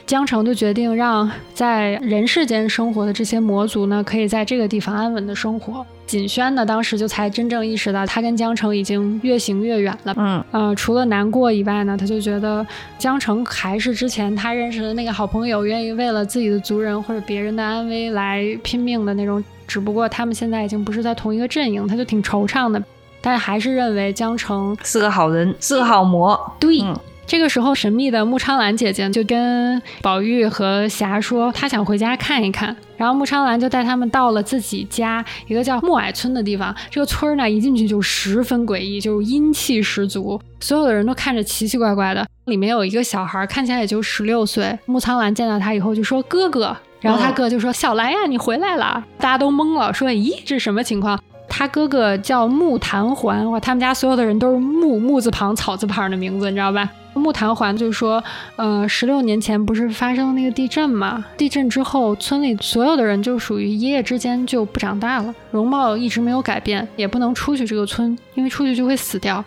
[0.08, 5.86] 江城就决定让在人世间生活的这些魔族呢，可以在这个地方安稳的生活。
[6.08, 10.15] 锦轩呢，当时就才真正意识到，他跟江城已经越行越远了。
[10.17, 12.65] 嗯呃，除了难过以外呢，他就觉得
[12.97, 19.43] 江城还是之前他认识的那个好朋友，愿意为了自己的族人或者别人的安危来拼命的那种。
[19.67, 22.82] 只不过他们现在已经不是在同一个阵营，他就挺惆怅的。
[23.19, 26.39] 但是还是认为江澄是个好人，是个好魔。
[26.60, 26.82] 对。
[26.82, 32.73] 嗯这个时候，神秘的穆昌兰姐姐就跟宝玉和霞说，她想回家看一看。
[32.95, 36.73] 然后穆昌兰就带他们到了自己家一个叫木矮村的地方。
[36.89, 42.25] 这个村儿呢，一进去就十分诡异，就是阴气十足，所有的人都看着奇奇怪怪的。
[42.45, 44.80] 里面有一个小孩，看起来也就十六岁。
[44.86, 56.90] 穆苍兰见到他以后就说：“哥哥。”然后他哥就说：“小兰呀，你回来了。”大家都懵了，说：“咦，这是什么情况？”他哥哥叫木檀环，哇，他们家所有的人都是木木字旁草字旁的名字，你知道吧？
[57.14, 58.24] 木檀环就说，
[58.58, 61.26] 呃，十六年前不是发生了那个地震嘛？
[61.36, 69.44] 地震之后，村里所有的人就属于一夜之间就不长大了，容貌一直没有改变，也不能出去这个村，因为出去就会死掉。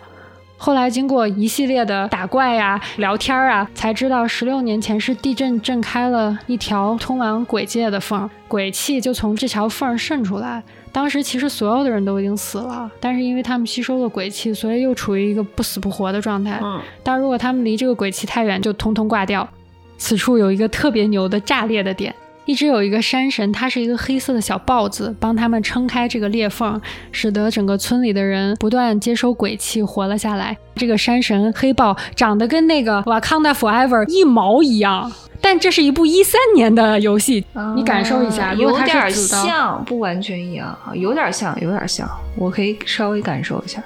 [0.63, 10.61] 后来经过一系列的打怪呀、聊天啊，才知道十六年前是地震震开了一条通往鬼界的缝，鬼气就从这条缝渗出来。
[10.91, 16.59] 当时其实所有的人都已经死了，但是因为他们吸收了鬼气，所以又处于一个不死不活的状态。
[16.61, 19.49] 嗯但如果他们离这个鬼气太远，就通通挂掉。
[19.97, 22.13] 此处有一个特别牛的炸裂的点，
[22.45, 26.79] 一直有一个山神，他是一个黑色的小豹子，帮他们撑开这个裂缝，
[27.11, 30.57] 使得整个村里的人不断接收鬼气，活了下来。
[30.75, 43.83] 这个山神黑豹长得跟那个《Wakanda Forever》一毛一样，但这是一部一三年的游戏，你感受一下，有点像，不完全一样啊，有点像，有点像，我可以稍微感受一下。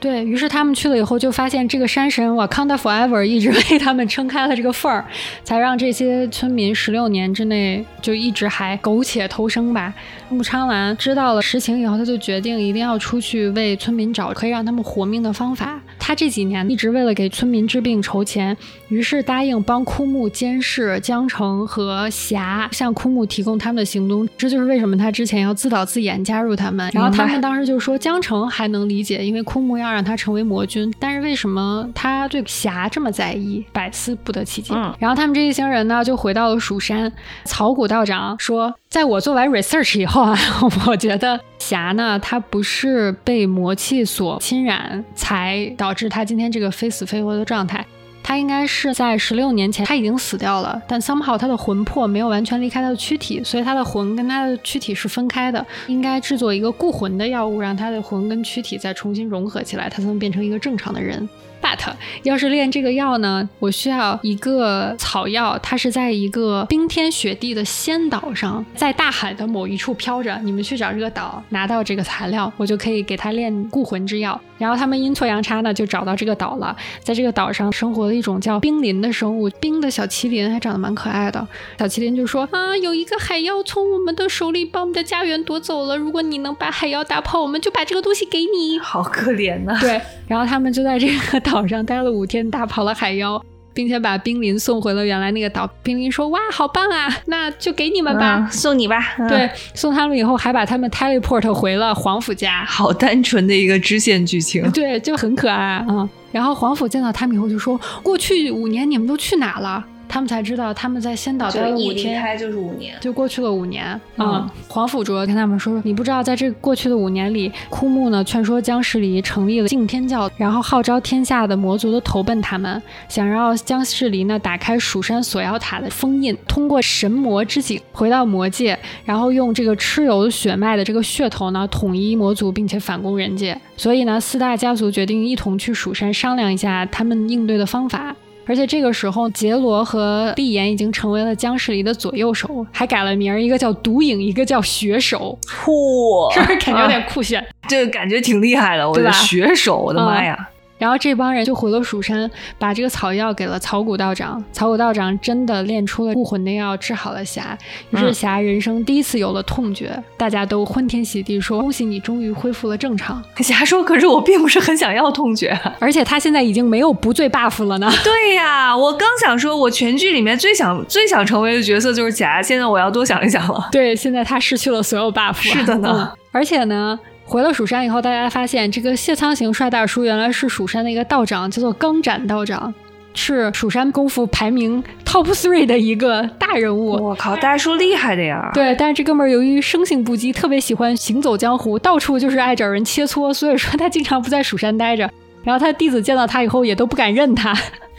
[0.00, 5.04] 对于是，他们去了以后，就发现这个山神瓦康达 forever 一直 为他们撑开了这个缝儿，
[5.42, 9.92] 才让这些村民十六年之内就一直还苟且偷生吧。
[10.30, 15.80] 穆昌兰知道了实情以后，他就决定一定要出去为村民找可以让他们活命的方法。
[15.98, 18.56] 他这几年一直为了给村民治病筹钱，
[18.88, 24.28] 于是答应帮枯木监视江城和霞，向枯木提供他们的行踪。
[24.36, 26.90] 这就是为什么他之前要自导自演加入他们。
[26.92, 34.74] 然后他们当时就说江城还能理解，因为枯木要让他成为魔君，但是为什么他对霞这么在意，百思不得其解。
[34.74, 37.12] 嗯然后他们这一行人呢，就回到了蜀山。
[37.44, 40.34] 草谷道长说，在我做完 research 以后啊，
[40.88, 47.84] 我觉得霞呢，她不是被魔气所侵染，才导致她今天这个非死非活的状态。
[48.22, 55.64] 她应该是在十六年前，她已经死掉了，但 somehow 她的魂魄没有完全离开她的躯体，所以她的魂跟她的躯体是分开的。
[55.86, 61.28] 应该制作一个固魂的药物，让她的魂跟躯体再重新融合起来，她才能变成一个正常的人。
[61.68, 70.40] But 要是炼这个药呢，我需要一个草药，它是在一个冰天雪地的仙岛上，在大海的某一处飘着。
[70.42, 74.40] 你们去找这个岛，拿到这个材料，我就可以给他炼固魂之药。
[74.56, 76.74] 然后他们阴错阳差呢，就找到这个岛了。
[77.00, 81.46] 在这个岛上生活了一种叫冰鳞的生物，冰的小麒麟还长得蛮可爱的。
[81.78, 88.78] 小麒麟就说啊，有一个海妖从我们的手里把我们的家园夺走了，如果你能把海妖打跑，我们就把这个东西给你。
[88.80, 93.42] 好可怜呐、对，然后他们就在这个岛上待了五天，打跑了海妖，
[93.72, 95.68] 并且把冰琳送回了原来那个岛。
[95.82, 98.36] 冰琳说：“哇，好棒啊，那就给你们吧。
[98.38, 99.14] 嗯送你吧。
[99.18, 102.64] 嗯对，，送他们以后，还把他们 teleport 回了皇甫家。
[102.64, 104.70] 好单纯的一个支线剧情。
[104.72, 106.08] 对，就很可爱啊、嗯。
[106.30, 114.00] 然后皇甫见到他们以后就说：“过去五年你们都去哪了？”他们才知道他们在仙岛待了五天，就是五年，就过去了五年。
[114.16, 133.58] 嗯，黄甫卓跟他们说：“你不知道，在这过去的五年里，枯木呢劝说姜世离成立了敬天教，然后号召天下的魔族都投奔他们，想让姜世离呢打开蜀山锁妖塔的封印，通过神魔之井回到魔界，然后用这个蚩尤血脉的这个血头呢统一魔族，并且反攻人界。
[133.76, 138.14] 所以呢，四大家族决定一同去蜀山商量一下他们应对的方法。”
[138.48, 145.38] 而且这个时候，杰罗和碧妍已经成为了僵尸里的左右手，还改了名儿，一个叫毒影，一个叫血手。
[145.46, 147.46] 嚯， 是不是感觉有点酷炫？
[147.68, 150.48] 这个感觉挺厉害的，我的血手，我的妈呀！
[150.78, 154.42] 然后这帮人就回了蜀山，把这个草药给了草谷道长。
[154.52, 157.56] 草谷道长真的炼出了固魂的药，治好了霞。
[157.90, 167.90] 于是霞人生第一次有了痛觉，大家都欢天喜地说：“恭喜你，终于恢复了正常。”霞说：“可是我并不是很想要痛觉，而且他现在已经没有不醉 buff 了呢。
[168.04, 173.68] ”对呀，我刚想说，我全剧里面最想最想成为的角色就是霞，现在我要多想一想了。
[173.72, 175.34] 对，现在他失去了所有 buff。
[175.34, 176.98] 是的呢，而且呢。
[177.28, 182.72] 回了蜀山以后，大家发现这个谢苍行帅大叔原来是蜀山的一个道长，叫做钢斩道长，
[183.12, 186.92] 是蜀山功夫排名 top three 的一个大人物。
[186.92, 188.50] 我靠，大叔厉害的呀！
[188.54, 195.10] 对，但是这哥们儿由于生性不羁，特别喜欢行走江湖，到处就是爱找人切磋，所以说他经常不在蜀山待着。
[195.44, 197.54] 然后他弟子见到他以后，也都不敢认他。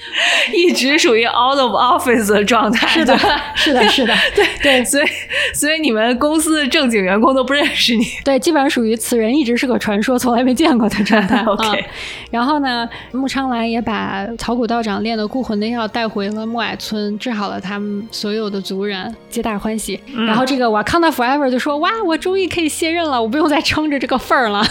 [0.54, 3.18] 一直属于 out of office 的状态，是的，
[3.56, 5.06] 是的， 是的，对对，所以
[5.54, 11.44] 所以你们公司的正经员工都不认识你， 对，基本上属于此人一直是个传说，从来没见过的状态。
[11.44, 11.86] OK，
[12.32, 20.00] 然后呢，穆昌兰也把草谷道长炼的固魂的药带回了木矮村，治好了他们所有的族人，皆大欢喜。
[20.28, 24.64] 然后这个瓦康达 forever 就说：“哇，我终于可以卸任了，我不用再撑着这个份儿了，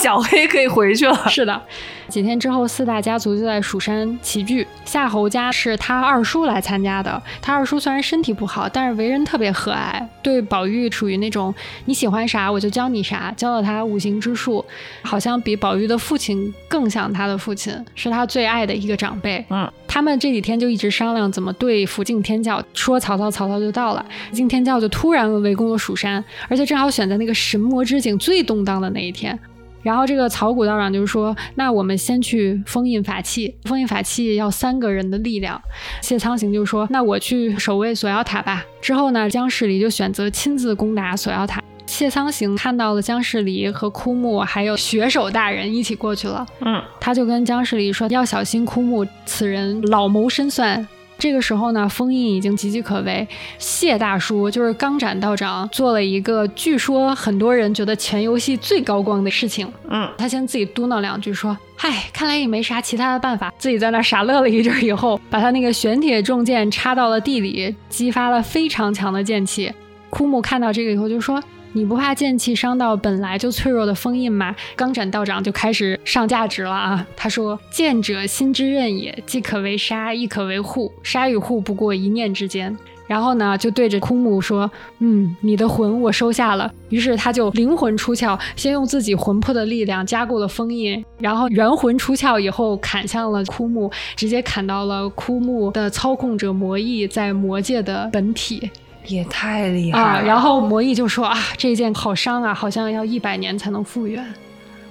[0.00, 1.60] 小黑可以回去了。”是的。
[2.08, 4.66] 几天之后，四大家族就在蜀山齐聚。
[4.84, 7.20] 夏侯家是他二叔来参加的。
[7.42, 11.54] 他二叔虽然身体不好，但是为人特别和蔼，对宝玉属于那种
[11.86, 14.64] 你喜欢啥我就教你啥，教了他五行之术，
[15.02, 19.44] 好像比宝玉的父亲更像他的父亲，是他最爱的一个长辈。
[19.50, 22.62] 嗯，他们这几天就一直商量怎么对付敬天教。
[22.72, 29.38] 说曹操，曹操就到了，敬天教就突然围攻了蜀山，而且正好选在那个神魔之井最动荡的那一天。
[29.86, 35.62] 然后这个草谷道长就说，那我们先去封印法器，封印法器要三个人的力量。
[36.02, 38.64] 谢苍行就说，那我去守卫锁妖塔吧。
[38.80, 41.62] 之后呢，姜世离就选择亲自攻打锁妖塔。
[41.86, 50.84] 谢苍行看到了姜世离和枯木还有雪手大人一起过去了，嗯，他就跟姜世离说，要小心枯木，此人老谋深算。
[51.18, 53.26] 这个时候呢，封印已经岌岌可危。
[53.58, 59.66] 谢大叔就是钢斩道长，做了一个据说很多人觉得全游戏最高光的事情。
[59.88, 69.72] 嗯，他先自己嘟囔两句说：“嗨，看来也没啥其他的办法。”自己在那傻乐了一阵以后，把他那个玄铁重剑插到了地里，激发了非常强的剑气。
[70.10, 71.42] 枯木看到这个以后就说。
[71.76, 74.56] 你不怕剑气伤到本来就脆弱的封印吗？
[74.74, 77.06] 钢斩道长就开始上价值了啊！
[77.14, 80.90] 他说：“剑者心之刃也，既可为杀，亦可为护。
[81.02, 82.74] 杀与护不过一念之间。”
[83.06, 98.70] 然后呢，就对着枯木说：“嗯，你的魂我收下了。”于是他就灵魂出窍，先用自己魂魄的力量加固了封印，然后元魂出窍以后砍向了枯木，直接砍到了枯木的操控者魔翼在魔界的本体。
[99.08, 100.22] 也太厉害了！
[100.26, 104.24] 然后魔翼就说啊，这件好伤啊，好像要一百年才能复原。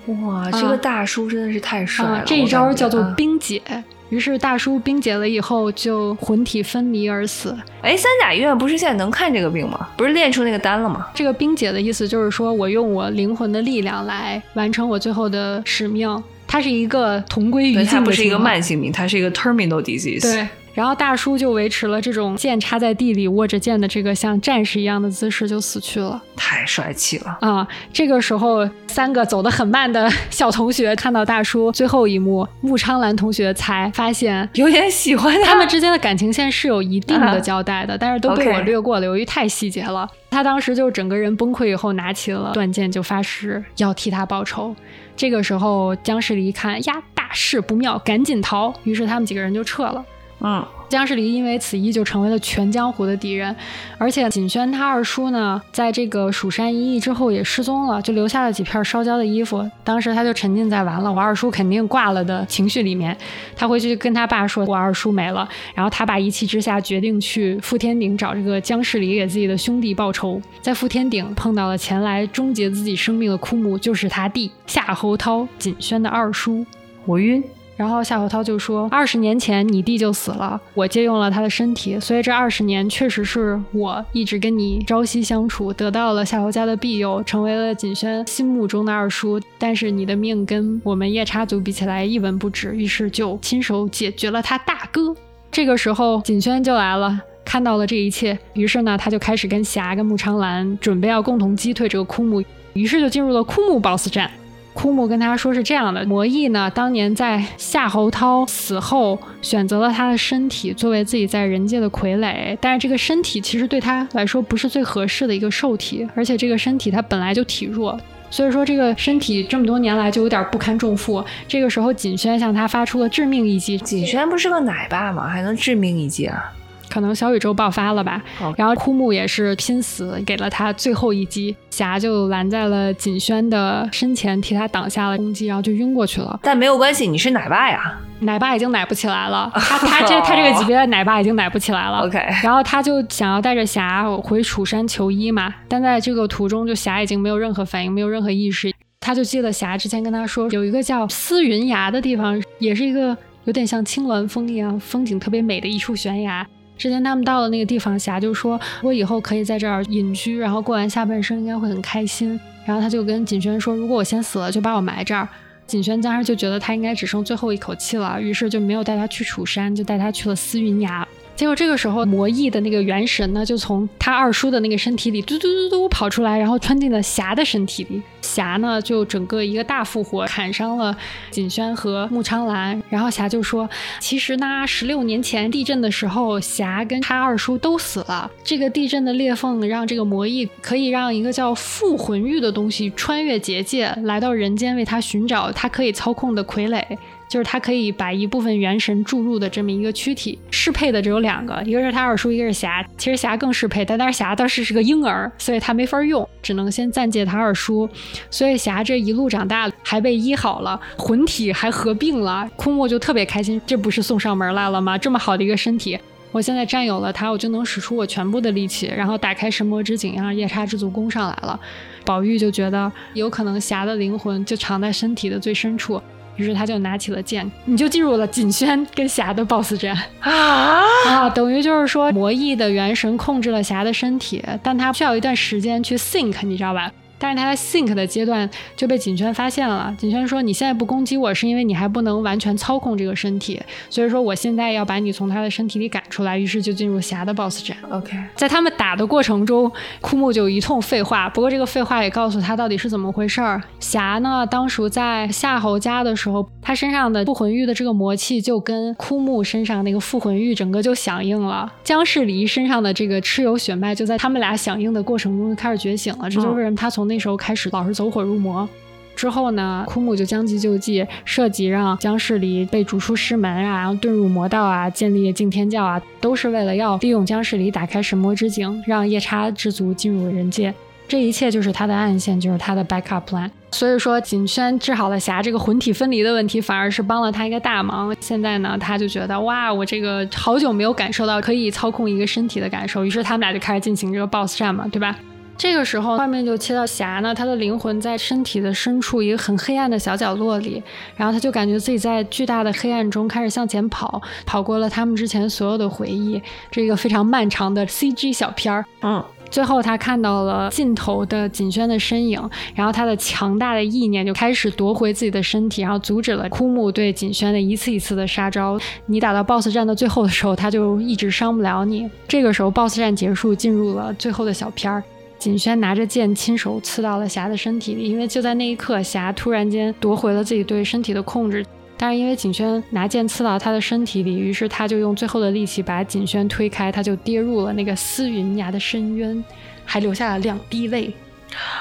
[0.08, 2.23] 哇，这个大叔真的是太帅了！
[2.25, 3.62] 这一招叫做冰解。
[4.10, 7.58] 于是大叔冰解了以后，就魂体分离而死。
[7.82, 9.89] 哎，三甲医院不是现在能看这个病吗？
[9.97, 11.08] 不是练出那个丹了吗？
[11.15, 16.23] 这个冰解的意思就是说我用我灵魂的力量来完成我最后的使命。
[16.47, 20.21] 它是一个同归于尽它不是一个慢性病，它是一个 terminal disease。
[20.21, 20.47] 对。
[20.76, 26.22] 然后大叔就维持了这种剑插在地里，握着剑的这个像战士一样的姿势，就死去了。
[26.36, 27.68] 太帅气了啊！
[27.92, 35.52] 这个时候，三个走得很慢的小同学看到大叔最后一幕，穆昌兰同学才发现有点喜欢他。
[35.56, 40.08] 他们之间的感情线是有一定的交代的，但是都被我略过了，由于太细节了。
[40.30, 44.76] 他当时就整个人崩溃以后，拿起了断剑就发誓要替他报仇。
[45.16, 48.74] 这个时候，姜世离一看呀，大事不妙，赶紧逃。
[48.84, 50.04] 于是他们几个人就撤了。
[50.48, 53.56] 嗯，姜世离因为此役就成为了全江湖的敌人，
[53.98, 59.68] 而且锦轩他二叔呢，在这个蜀山一役之后也失踪了，就留下了几片烧焦的衣服。
[59.84, 63.18] 当时他就沉浸在完了我二叔肯定挂了的情绪里面，
[63.56, 76.64] 他回去跟他爸说我二叔没了，然后他爸一气之下决定去富天顶找这个姜世离给自己的兄弟报仇，在富天顶碰到了前来终结自己生命的枯木，就是他弟夏侯涛，锦轩的二叔。
[77.08, 77.43] 我晕。
[77.76, 89.39] 然后夏侯涛就说：“二十年前你弟就死了，我借用了他的身体，所以这二十年确实是我一直跟你朝夕相处，得到了夏侯家的庇佑，成为了锦轩心目中的二叔。
[89.57, 95.15] 但是你的命跟我们夜叉族比起来一文不值，于是就亲手解决了他大哥。
[95.51, 104.32] 这个时候锦轩就来了。”看到了这一切，于是呢，他就开始跟霞、跟穆长兰准备要共同击退这个枯木，于是就进入了枯木 BOSS 战。
[104.76, 117.97] 枯木跟他说是这样的：魔翼呢，当年在夏侯涛死后，选择了他的身体作为自己在人界的傀儡，但是这个身体其实对他来说不是最合适的一个受体，而且这个身体他本来就体弱，
[118.30, 121.23] 所以说这个身体这么多年来就有点不堪重负。
[121.47, 123.78] 这个时候，锦轩向他发出了致命一击。
[123.78, 125.26] 锦轩不是个奶爸吗？
[125.28, 126.51] 还能致命一击啊？
[126.90, 128.22] 可能小宇宙爆发了吧，
[128.58, 136.40] 然后枯木也是拼死给了他最后一击，霞就拦在了锦轩的身前，替他挡下了攻击，然后就晕过去了。
[136.42, 142.00] 但没有关系，你是奶爸呀，奶爸已经奶不起来了， 他他这他这个级别的奶爸已经奶不起来了。
[142.08, 148.74] OK，然后他就想要带着霞回楚山求医嘛，但在这个途中，就霞已经没有任何反应，没有任何意识。
[149.00, 156.46] 他就记得霞之前跟他说，有一个叫思云崖的地方，也是一个有点像青鸾峰一样，风景特别美的一处悬崖。
[156.78, 165.28] 之前他们到了那个地方，霞就说：“我以后可以在这儿隐居，然后过完下半生应该会很开心。”然后他就跟锦轩说：“如果我先死了，就把我埋这儿。”
[165.65, 171.07] 锦轩当时就觉得他应该只剩最后一口气了，于是就没有带他去楚山，就带他去了思云崖。
[171.36, 178.02] 结果这个时候，魔翼的那个元神呢，就从他二叔的那个身体里嘟嘟嘟嘟跑出来，然后穿进了霞的身体里。
[178.22, 180.96] 霞呢，就整个一个大复活，砍伤了
[181.30, 182.82] 锦轩和穆昌兰。
[182.90, 183.70] 然后霞就说
[184.00, 188.32] ：“其实呢，十六年前地震的时候，霞跟他二叔都死了。
[188.44, 196.82] 这个地震的裂缝让这个魔翼可以让一个叫复魂玉的东西穿越结界，来到人间为他寻找他可以操控的傀儡。”
[197.28, 202.86] 就是他可以把一部分元神注入的这么一个躯体，适配的只有两个，一个是他二叔，一个是霞。
[202.97, 207.89] 其实霞更适配，但但是霞当时是个婴儿，所以他没法用，只能先暂借他二叔。
[208.30, 212.49] 所以霞这一路长大，还被医好了，魂体还合并了。
[212.55, 214.97] 枯木就特别开心，这不是送上门来了吗？
[214.97, 215.99] 这么好的一个身体，
[216.32, 221.59] 我现在占有了它，我就能使出我全部的力气，然后打开神魔之井，让夜叉之族攻上来了。
[222.03, 225.99] 宝玉就觉得有可能霞的灵魂就藏在身体的最深处。
[226.36, 231.30] 于是他就拿起了剑，你就进入了锦轩跟霞的 BOSS 战啊啊！
[231.30, 236.92] 等于就是说魔翼的元神控制了霞的身体，但他需要一段时间去 think，你知道吧？
[237.18, 239.95] 但是他在 think 的阶段就被锦轩发现了。
[239.97, 247.76] 锦轩说：“你现在不攻击我，是因为你还不能完全操控这个身体，所以说我现在要把你从他的身体里赶出来。”于是就进入霞的 boss 战。
[247.89, 251.30] OK，在他们打的过程中，枯木就一通废话。
[251.30, 253.61] 不过这个废话也告诉他到底是怎么回事儿。
[253.80, 261.72] 霞呢，当时在夏侯家的时候，他身上的复魂玉的这个魔气就跟枯木身上那个复魂玉整个就响应了。
[261.84, 266.30] 姜世离身上的这个蚩尤血脉就在他们俩响应的过程中就开始觉醒了。
[266.30, 268.68] 这就是为什么他从那时候开始老是走火入魔，
[269.16, 280.74] 之后呢，枯木就将计就计，设计让姜世离被逐出师门啊，然后遁入魔道啊，建立敬天教啊，都是为了要利用姜世离打开神魔之井，让夜叉之族进入人界。
[281.08, 283.47] 这一切就是他的暗线，就是他的 backup plan。
[283.72, 288.16] 所以说，锦轩治好了霞这个魂体分离的问题，反而是帮了他一个大忙。
[288.20, 295.16] 现在呢，他就觉得哇，我这个好久没有感受到可以操控一个身体的感受，于是他们俩就开始进行这个 boss 战嘛，对吧？
[295.58, 300.84] 这个时候，画面就切到霞呢，她的灵魂在身体的深处一个很黑暗的小角落里，
[301.16, 308.86] 然后她就感觉自己在巨大的黑暗中开始向前跑，跑过了他们之前所有的回忆，这个非常漫长的 CG 小片儿。
[309.01, 318.78] 嗯，最后他看到了尽头的锦轩的身影，然后他的强大的意念就开始夺回自己的身体，然后阻止了枯木对锦轩的一次一次的杀招。
[319.06, 322.10] 你打到 BOSS 战的最后的时候，他就一直伤不了你。
[322.28, 325.01] 这个时候 BOSS 战结束，进入了最后的小片儿。
[325.46, 331.64] 锦轩拿着剑，亲手刺到了霞的身体里，因为就在那一刻，霞突然间夺回了自己对身体的控制。
[331.98, 339.46] 但是因为锦轩拿剑刺到他的身体里，于是他就用最后的力气把锦轩推开，他就跌入了那个思云崖的深渊，
[339.86, 341.14] 还留下了两滴泪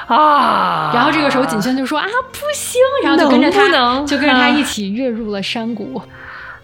[0.09, 0.93] 啊！
[0.95, 6.03] 然后这个时候锦轩就说啊，不行，然后就跟着他，就跟着他一起跃入了山谷。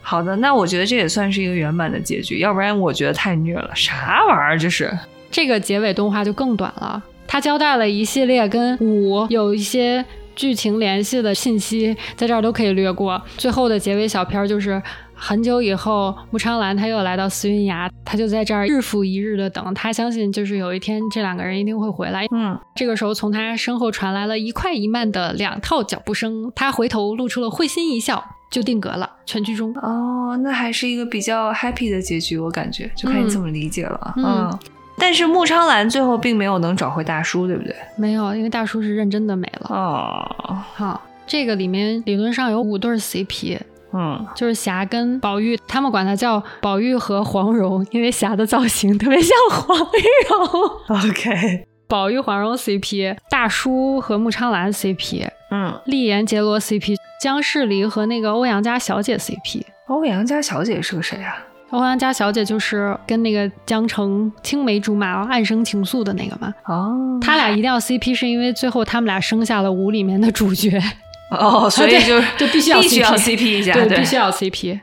[0.03, 4.92] 好的，那我觉得这也算是一个圆满的结局，要不然我觉得太虐了，啥玩意儿这是？
[5.30, 10.04] 这个结尾动画就更短了，他交代了一系列跟五有一些
[10.34, 13.20] 剧情联系的信息，在这儿都可以略过。
[13.36, 14.82] 最后的结尾小片就是
[15.14, 22.26] 很久以后，穆昌兰他又来到思云崖，他就在这儿日复一日的等，他相信就是有一天这两个人一定会回来。
[22.34, 28.24] 嗯，这个时候从他身后传来了一快一慢的两套脚步声，他回头露出了会心一笑。
[28.50, 29.72] 就定格了，全剧终。
[29.76, 34.12] 哦，那还是一个比较 happy 的结局，我感觉就看你怎么理解了。
[34.16, 34.58] 嗯嗯，
[35.01, 37.74] 但是穆昌兰最后并没有能找回大叔，对不对？
[37.96, 39.68] 没有，因为大叔是认真的没了。
[39.70, 43.59] 哦，好，这个里面理论上有五对儿 CP，
[43.92, 50.98] 嗯，就是霞跟宝玉，他们管他叫宝玉和黄蓉，因为霞的造型特别像黄蓉。
[51.09, 59.62] OK，宝玉黄蓉 CP，大叔和穆昌兰 CP，嗯，丽妍杰罗 CP，姜世黎和那个欧阳家小姐 CP。
[59.86, 61.44] 欧阳家小姐是个谁啊？
[61.70, 66.52] 欧阳家小姐就是跟那个江澄青梅竹马、暗生情愫的那个嘛。
[66.66, 70.80] 哦，他俩一定要 CP，是因为最后他们俩生下了五里面的主角，
[71.30, 74.80] 哦，所以就就必须要必须要 CP 一下，对，对，必须要 CP。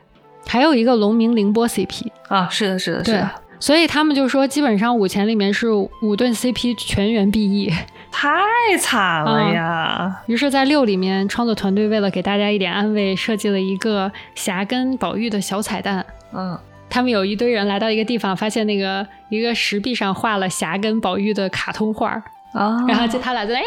[0.48, 3.30] 还有一个龙明凌波 CP，啊，是的，是的，是的，，
[3.60, 7.70] 所以他们就说，基本上五钱里面是五对 CP 全员 BE，。
[8.10, 8.40] 太
[8.80, 10.24] 惨了嗯呀！
[10.26, 16.04] 于是，在六里面，创作团队为了给大家一点安慰，设计了一个霞跟宝玉的小彩蛋。
[16.34, 16.58] 嗯，
[16.90, 22.24] 他们有一堆人来到一个地方，发现那个一个石壁上画了霞跟宝玉的卡通画儿，
[22.54, 23.62] 啊，然后就他俩在哎，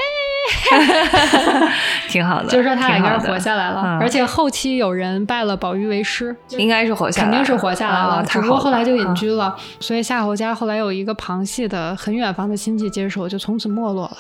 [2.09, 3.83] 挺好的，就是说他俩应该是活下来了。
[3.85, 9.15] 嗯而且后期有人拜了宝玉为师，应该是活下来了，肯定是活下来了，啊只不过后来就隐。
[9.15, 9.55] 居了。
[9.81, 14.17] 所以夏侯家后来有一个旁系的很远房的亲戚接手，就从此没落了。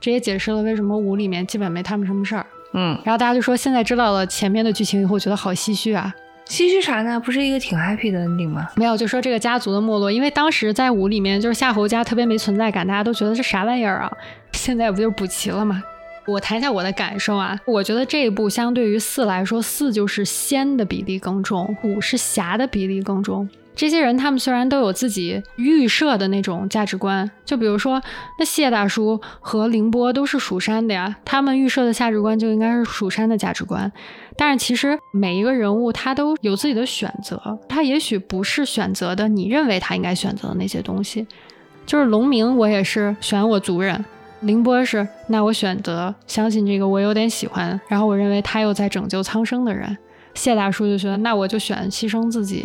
[0.00, 2.46] 这也解释了为什么五里面基本没他们什么事儿。
[2.72, 6.12] 嗯，然后大家就说，现在知道了前面的剧情以后，觉得好唏嘘啊。
[6.48, 7.20] 唏嘘啥呢？
[7.20, 8.70] 不是一个挺 happy 的 ending 吗？
[8.74, 14.10] 没有，就说这个家族的没落，因为当时在五里面就是夏侯家特别没存在感，大家都觉得这啥玩意儿啊。
[14.52, 15.82] 现在不就补齐了吗？
[16.26, 23.46] 我谈一下我的感受啊，我觉得这一部相对于四来说，四就是仙的比例更重，五是侠的比例更重。
[23.76, 28.02] 这些人他们虽然都有自己预设的那种价值观，就比如说
[28.38, 33.92] 那谢大叔和凌波都是蜀山的呀，他们预设的价值观就应该是蜀山的价值观。
[34.40, 41.26] 但是其实每一个人物他都有自己的选择，他也许不是选择的你认为他应该选择的那些东西。
[41.84, 43.98] 就是龙明，我也是选我族人；
[44.42, 49.98] 凌波是那我选择相信这个我有点喜欢，然后我认为他又在拯救苍生的人。
[50.34, 52.64] 谢大叔就觉得那我就选牺牲自己。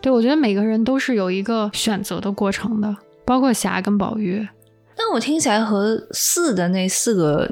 [0.00, 2.96] 对我觉得每个人都是有一个选择的过程的，
[3.26, 4.48] 包括霞跟宝玉。
[4.96, 7.50] 但我听起来和四的那四个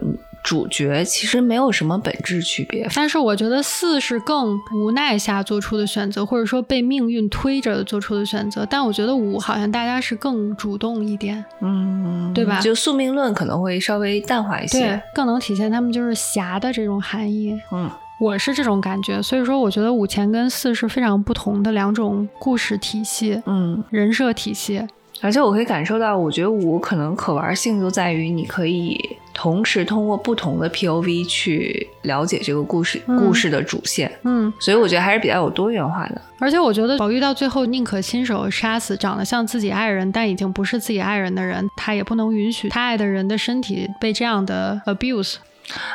[0.48, 2.88] 主角其实没有什么本质区别。
[2.94, 8.64] 但是我觉得四是更无奈下做出的选择，或者说被命运推着做出的选择。
[8.64, 17.54] 但我觉得五好像大家是更主动一点，嗯，对吧就宿命论可能会稍微淡化一些对些。，更能体现他们就是侠的这种含义。
[17.70, 24.82] 嗯，我是这种感觉，所以说我觉得五前跟四是非常不同的两种故事体系、嗯，人设体系。
[25.20, 36.20] 而且我可以感受到，我觉得五可能可玩性就在于你可以同时通过不同的 POV 去了解这个故事、嗯故事的主线，嗯，所以我觉得还是比较有多元化的。
[36.38, 45.36] 而且我觉得宝玉到最后宁可亲手杀死长得像自己爱人但已经不是自己爱人的人，他也不能允许他爱的人的身体被这样的 abuse。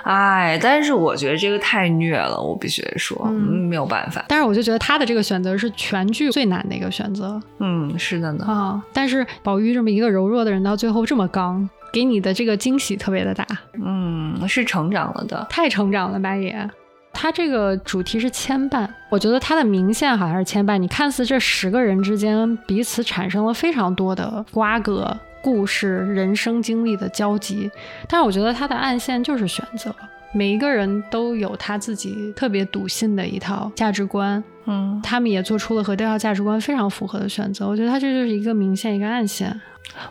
[0.04, 4.24] 哎，但是我觉得这个太虐了，我必须得说，嗯嗯，没有办法。
[4.28, 8.46] 但是我就觉得他的这个选择是全剧最难的一个选择嗯，是的呢。
[8.46, 8.84] 啊。
[8.94, 13.46] 但是宝玉这么一个柔弱的人，到最后这么刚，给你的这个惊喜特别的大，
[13.84, 15.46] 嗯，是成长了的。
[15.50, 16.70] 太成长了吧也。
[17.16, 20.78] 他这个主题是牵绊，我觉得他的明线好像是牵绊。
[20.78, 27.70] 你看似这十个人之间彼此产生了非常多的瓜葛、故事、人生经历的交集，
[28.08, 29.94] 但是我觉得他的暗线就是选择。
[30.32, 37.68] 每一个人都有他自己特别笃信的一套价值观，嗯，他们也做出了和这套价值观非常符合的选择。
[37.68, 39.62] 我觉得他这就是一个明线，一个暗线。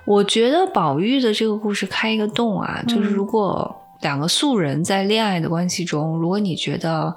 [0.05, 7.17] 我觉得宝玉的这个故事开一个洞啊，就是嗯如果两个素人在恋爱的关系中，如果你觉得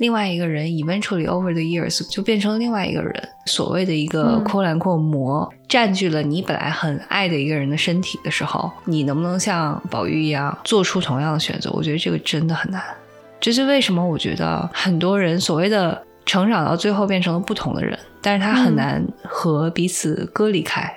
[0.00, 11.70] 另外一个人 eventually over the years 就变成了另外一个人，所谓的一个嗯 quote unquote 魔占据了你本来很爱的一个人的身体的时候，你能不能像宝玉一样做出同样的选择？
[11.72, 12.82] 我觉得这个真的很难。
[13.38, 14.02] 这是为什么？
[14.06, 20.90] 我觉得很多人所谓的成长到最后变成了不同的人，但是他很嗯难和彼此割离开。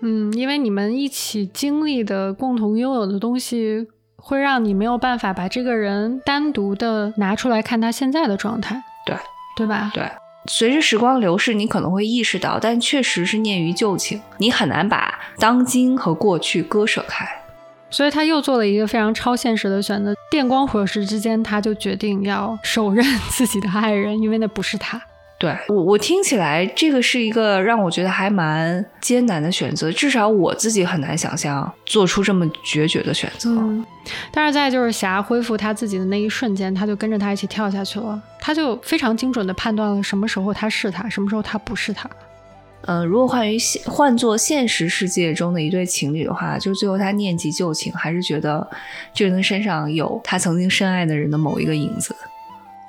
[0.00, 3.86] 嗯，因为你们一起经历的、共同拥有的东西，
[4.28, 9.16] 会让你没有办法把这个人单独的拿出来看他现在的状态，对
[9.56, 9.90] 对吧？
[9.94, 10.06] 对，
[10.44, 17.26] 随着时光流逝，你可能会意识到，但确实是念于旧情，你很难把当今和过去割舍开。
[17.88, 25.00] 所以他又做了一个非常超现实的选择，电光火石之间，他就决定要手刃自己的爱人，因为那不是他。
[25.38, 33.50] 对我，我听起来这个是一个让我觉得还蛮艰难的选择，至少我自己很难想象做出这么决绝的选择。
[33.50, 33.86] 嗯，
[34.32, 42.10] 但是在就是霞恢复他自己的那一瞬间，他就跟着他一起跳下去了，他就非常精准的判断了什么时候他是他，什么时候他不是他。
[42.82, 48.68] 嗯，如果换于现换做现实世界中的一对情侣的话，就是最后他念及旧情，还是觉得
[49.14, 52.16] 这个人身上有他曾经深爱的人的某一个影子。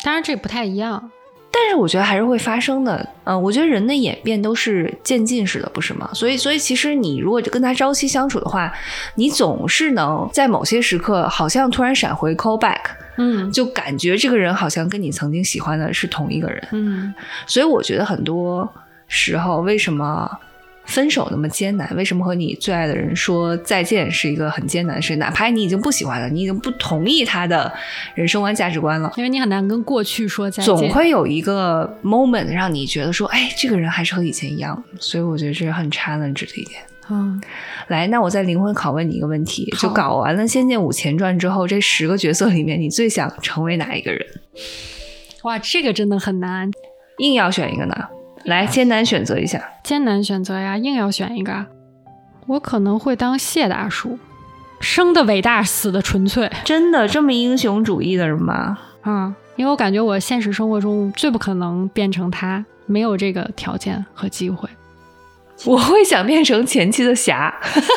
[0.04, 1.12] 当然这不太一样。
[1.52, 6.10] 但是我觉得还是会发生的，嗯，我觉得人的演变都是渐进式的，不是吗？
[6.14, 8.72] 所以，所以其实你如果跟他朝夕相处的话，
[9.16, 12.80] 你总是能在某些时刻，好像突然闪回 call back，
[13.18, 16.68] 嗯就感觉这个人好像跟你曾经喜欢的是同一个人。
[16.72, 17.14] 嗯
[17.48, 18.72] 所以我觉得很多
[19.08, 20.30] 时候，为什么
[20.90, 21.88] 分手那么艰难？
[21.96, 25.16] 为什么和你最爱的人说再见是一个很艰难的事？
[25.18, 27.72] 哪怕你已经不喜欢了，你已经不同意他的
[28.16, 29.14] 人生观、价值观了。
[29.16, 30.66] 因为你很难跟过去说再见。
[30.66, 36.82] 总会有一个 moment 让你觉得说，哎，这个人还是和以前一样，所以我觉得这是很 challenge 的一点。
[37.12, 37.42] 嗯
[37.88, 44.26] 来，那我再灵魂拷问你一个问题：就搞完了《仙剑五前传》之后，这十个角色里面，你最想成为哪一个人？
[45.44, 46.70] 哇，这个真的很难，
[47.18, 47.96] 硬要选一个呢？
[48.46, 49.62] 来，艰难选择一下。
[49.84, 51.66] 艰难选择呀，硬要选一个，
[52.48, 54.18] 我可能会当谢大叔，
[54.80, 58.78] 生的伟大，死的纯粹真的这么英雄主义的人吗？
[59.02, 64.70] 啊、因为我感觉我现实生活中最不可能变成他，没有这个条件和机会。
[65.66, 67.54] 我会想变成前期的侠，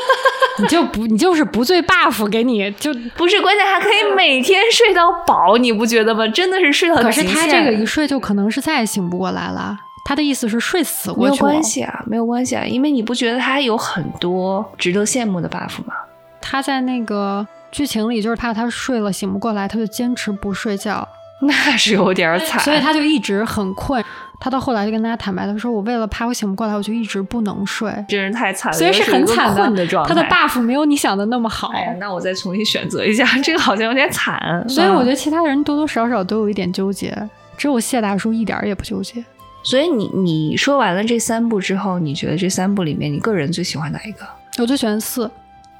[0.58, 6.26] 你就不，你就是不醉 buff 给你就，不是关键还可以每天睡到饱，你不觉得吗？
[6.28, 9.78] 真的是睡到可是他这个一睡就可能是再也醒不过来了。
[10.04, 11.40] 他的意思是睡死过去没有。
[11.52, 15.94] 关系啊，没有关系啊，因为你不觉得他有很多值得羡慕的 buff 吗？
[16.40, 21.06] 他在那个剧情里就是怕他睡了醒不过来，他就坚持不睡觉，
[21.42, 24.04] 那是有点惨，所以他就一直很困。
[24.40, 29.86] 他到后来就跟大家坦白，他说我为了怕我醒不过来，我就一直不能睡，真是太惨了，所以是很惨的。
[30.04, 31.68] 他的 buff 没有你想的那么好。
[31.68, 34.36] 哎呀，那我再重新选择一下， 这个好像有点惨。
[34.68, 37.16] 所以我觉得，得其他人多多少少都有一点纠结，
[37.56, 39.24] 只有谢大叔一点儿也不纠结。
[39.62, 44.26] 所以你你说完了这三部之后，你觉得这三部里面你个人最喜欢哪一个？
[44.58, 45.30] 我最喜欢四，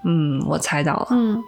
[0.04, 1.08] 嗯，我猜到了。
[1.10, 1.42] 嗯，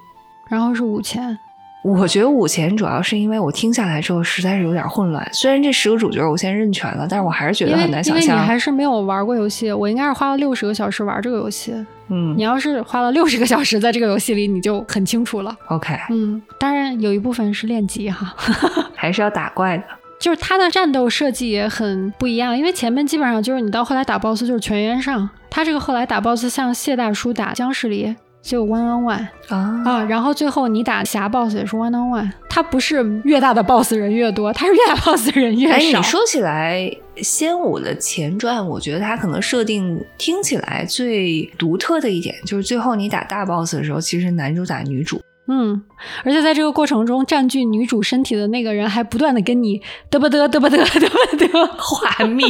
[0.48, 1.38] 然后是五钱，
[1.82, 5.26] 我觉得五前主要是因为我听下来之后实在是有点混乱。
[5.32, 8.40] 虽然这十个主角我先认全了，但是我还是觉得很难想象你。
[8.40, 11.72] 还是没有玩过游戏，我应该是花了六十个小时玩这个游戏。
[12.08, 15.56] 嗯你要是花了六十个小时在这个游戏里，你就很清楚了。
[15.68, 18.34] ，OK，嗯，当然有一部分是练级哈，
[18.94, 19.84] 还是要打怪的。
[20.24, 34.96] 就是它的战斗设计也很不一样，因为前面基本上就是你到后来打 BOSS 就是全员上，他这个后来打 BOSS 像谢大叔打僵尸里就 one on one 啊啊，然后最后你打侠 BOSS 也是 one on one，他不是越大的 BOSS 人越多，他是越大
[34.96, 35.98] BOSS 人越哎，少。
[35.98, 45.20] 你说起来，仙武的前传，我觉得它可能设定听起来最独特的一点，就是最后你打大 boss 的时候，其实男主打女主。
[45.46, 45.82] 嗯，
[46.24, 49.78] 而且在这个过程中，占据女主身体的那个人还不断的跟你
[50.10, 52.44] 嘚吧嘚嘚吧嘚嘚吧嘚，话 密，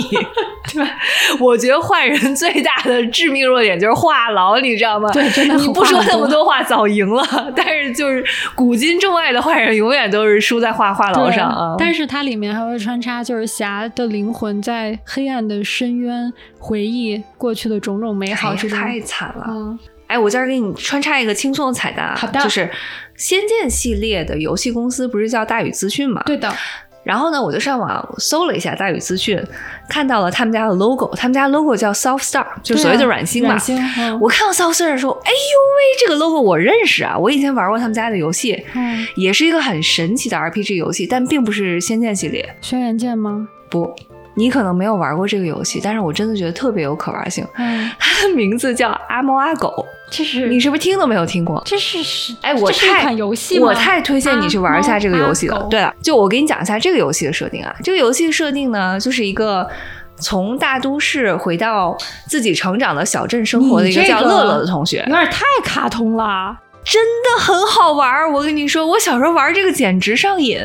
[0.72, 0.90] 对吧？
[1.40, 5.10] 我觉得坏人最大的致命弱点就是话痨，你知道吗？
[5.12, 8.24] 对真的你不说那么多多话早赢了，但是就是
[8.54, 11.74] 古今中外的坏人永远都是输在话话痨上啊。
[11.76, 18.78] 但是它里面还会穿插，就是侠的灵魂在黑暗的深渊回忆过去的种种美好哎呀之中。
[18.78, 19.46] 太惨了。
[19.48, 22.60] 嗯，哎，我这儿给你穿插一个轻松的彩蛋啊，好的就是
[23.16, 26.22] 《仙剑》系列的游戏公司不是叫大宇资讯嘛？
[26.26, 26.52] 对的，
[27.04, 29.42] 然后呢，我就上网搜了一下大宇资讯，
[29.88, 33.50] 看到了他们家的 logo，他们家 logo 叫 Soft Star，就所谓的软星嘛。
[33.50, 37.16] 软星，嗯我看到 Soft Star 的时候，哎呦喂，这个 logo 我认识啊！
[37.18, 42.56] 我以前玩过他们家的游戏，嗯，也是一个很神奇的 RPG 游戏，但并不是仙剑系列。
[42.60, 43.48] 轩辕剑吗？
[43.68, 43.94] 不，
[44.34, 47.46] 你可能没有玩过这个游戏，但是我真的觉得特别有可玩性。
[47.56, 51.62] 嗯， 它的名字叫阿猫阿狗，这是你是不是听都没有听过？
[51.64, 55.66] 这是是哎，我这是款游戏我太推荐你去玩一下这个游戏了。
[55.70, 57.74] 对了，就我给你讲一下这个游戏的设定啊。
[57.82, 59.68] 这个游戏设定呢，就是一个
[60.16, 61.96] 从大都市回到
[62.28, 66.56] 自己成长的小镇生活的一个叫乐乐的同学，有点太卡通了。
[66.84, 68.30] 真的很好玩。
[68.30, 70.60] 我跟你说，我小时候玩这个简直上瘾。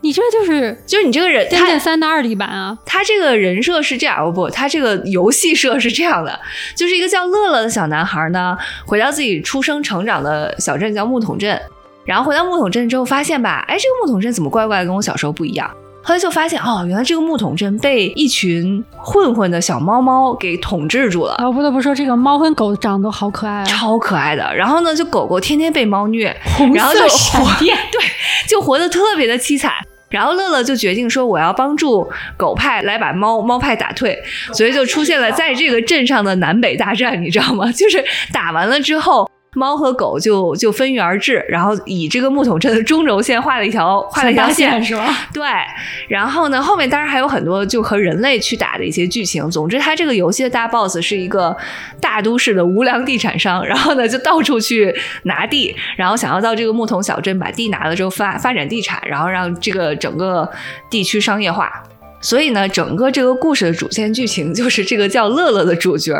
[0.00, 2.78] 你这就是就是你这个人，《仙他剑三》的二 D 版啊！
[2.86, 6.38] 他这个人设是这样，哦不，他这个游戏设是这样的，
[6.76, 11.60] 就是一个叫乐乐的小男孩呢，回到自己出生成长的小镇叫木桶镇，
[12.04, 15.70] 然后回到木桶镇之后，发现吧，哎，这个木桶镇怎么怪怪的，跟我小时候不一样。
[16.08, 21.34] 后来就发现，哦，原来这个木桶镇被一群混混的小猫猫给统治住了。
[21.34, 23.64] 啊，我不得不说，这个猫跟狗长得都好可爱啊！
[23.64, 28.00] 超可爱的，然后呢，就狗狗天天被猫虐，红然后就活电， 对，
[28.48, 29.70] 就活得特别的凄惨。
[30.08, 34.18] 然后乐乐就决定说，我要帮助狗派来把猫猫派打退，
[34.54, 37.70] 所以就出现了在这个镇上的南北大战，你知道吗？
[37.76, 38.02] 就是
[38.32, 39.28] 打完了之后。
[39.58, 45.04] 猫和狗就就分鱼而治，然后以这个木桶镇的中轴线画了一条画了一条线，是吗？
[45.34, 45.44] 对。
[46.06, 49.50] 然后呢，后面当然还有很多就和人类去打的一些剧情。
[49.50, 51.56] 总之，它这个游戏的大 boss 是一个
[52.00, 54.94] 大都市的无良地产商，然后呢就到处去
[55.24, 60.48] 拿地，然后想要到这个木桶小镇把地拿了之后发发展地产，然后让这个整个
[60.88, 61.82] 地区商业化。
[62.20, 66.14] 所以呢，整个这个故事的主线剧情就是这个叫乐乐的主角。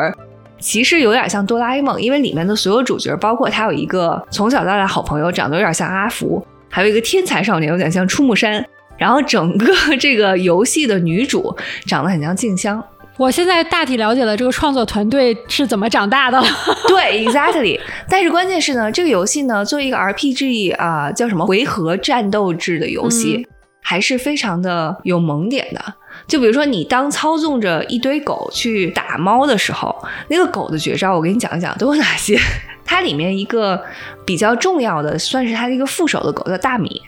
[0.59, 8.65] 其实有点像哆啦 A 梦，因为里面的所有主角，包括他有一个从小到大好朋友，长得有点像阿福，还有一个天才少年，有点像出木山。
[8.97, 11.57] 然后整个这个游戏的女主
[11.87, 12.83] 长得很像静香。
[13.17, 16.41] 我现在大体了解了这个创作团队是怎么长大的。
[16.89, 17.79] 对，exactly。
[18.09, 23.47] 但是关键是呢，这个游戏呢，作为一个 RPG 啊，叫什么回合战斗制的游戏，
[23.81, 25.95] 还是非常的有萌点的。
[26.27, 29.95] 就比如说，你当操纵着一堆狗去打猫的时候，
[30.29, 32.39] 那个狗的绝招，我给你讲一讲都有哪些。
[32.85, 33.83] 它里面一个
[34.25, 37.03] 比较重要的，算是它的一个副手的狗叫大米。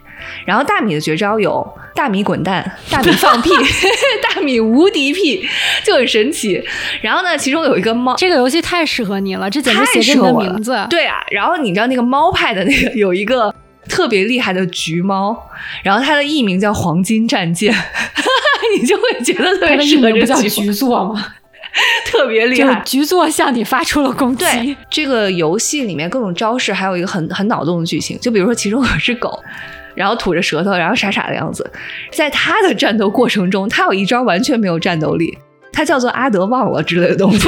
[0.44, 3.48] 然后大米的绝招有大米滚蛋、大米放屁、
[4.22, 5.48] 大米无敌屁，
[5.82, 6.62] 就很神奇。
[7.00, 10.86] 然后呢，其中有一个猫，这个游戏太适合你了，这简直写着你的名字。
[10.90, 13.54] 对啊，然后你知道那个猫派的那个有一个
[13.90, 15.36] 特别厉害的橘猫，
[15.82, 17.74] 然后它的艺名叫黄金战舰。
[18.78, 21.26] 你就会觉得特别适合这叫橘座吗？
[22.06, 24.44] 特别厉害，局座向你发出了攻击。
[24.44, 28.18] 对，这个游戏里面各种招式，还有一个很很脑洞的剧情。
[28.20, 29.42] 就比如说，其中有只狗，
[29.94, 31.68] 然后吐着舌头，然后傻傻的样子。
[32.12, 35.36] 在它的战斗过程中，它有一招完全没有战斗力。
[35.72, 37.44] 它叫做阿德忘了之类的东西， 就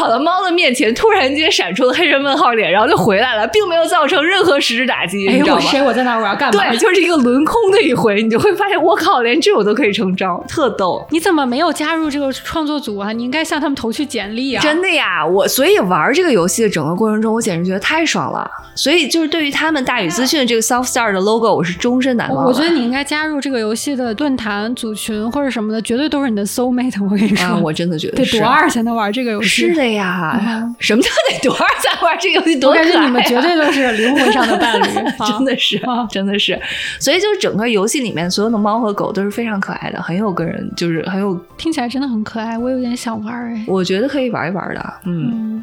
[0.00, 5.28] 跑到猫的面前，突然间闪出了黑人问号脸，然后就回来了，并没有造成任何实质打击。
[5.28, 5.82] 哎，我谁？
[5.82, 6.16] 我在哪？
[6.16, 6.70] 我要干嘛？
[6.70, 11.06] 对，就是一个轮空的一回，你就会发现，我靠，连这我都可以成招，特逗。
[11.10, 13.12] 你怎么没有加入这个创作组啊？
[13.12, 14.62] 你应该向他们投去简历啊！
[14.62, 18.50] 真的呀，我所以玩这个游戏的整个过程中，我简直觉得太爽了。
[18.74, 22.46] 所以就是对于他们大宇资讯这个 Soft Star 的 logo，我是终身难忘。
[22.46, 27.02] 我觉得你应该加入这个游戏的论坛组群或者什么的，绝对都是你的 soul mate。
[27.04, 28.24] 我跟你说，我真的觉得。
[28.24, 29.48] 得多二才能玩这个游戏？
[29.48, 32.58] 是的呀，什么叫得多少才玩这个游戏？
[32.58, 33.00] 多感觉！
[33.04, 34.86] 你们绝对都是灵魂上的伴侣，
[35.26, 35.80] 真的是，
[36.10, 36.60] 真的是。
[36.98, 42.56] 所以就是整个游戏里面所有的猫和狗都是非常可爱的，很有个人，就是很有，听起来真的很可爱。
[42.58, 44.94] 我有点想玩哎，我觉得可以玩一玩的。
[45.04, 45.62] 嗯，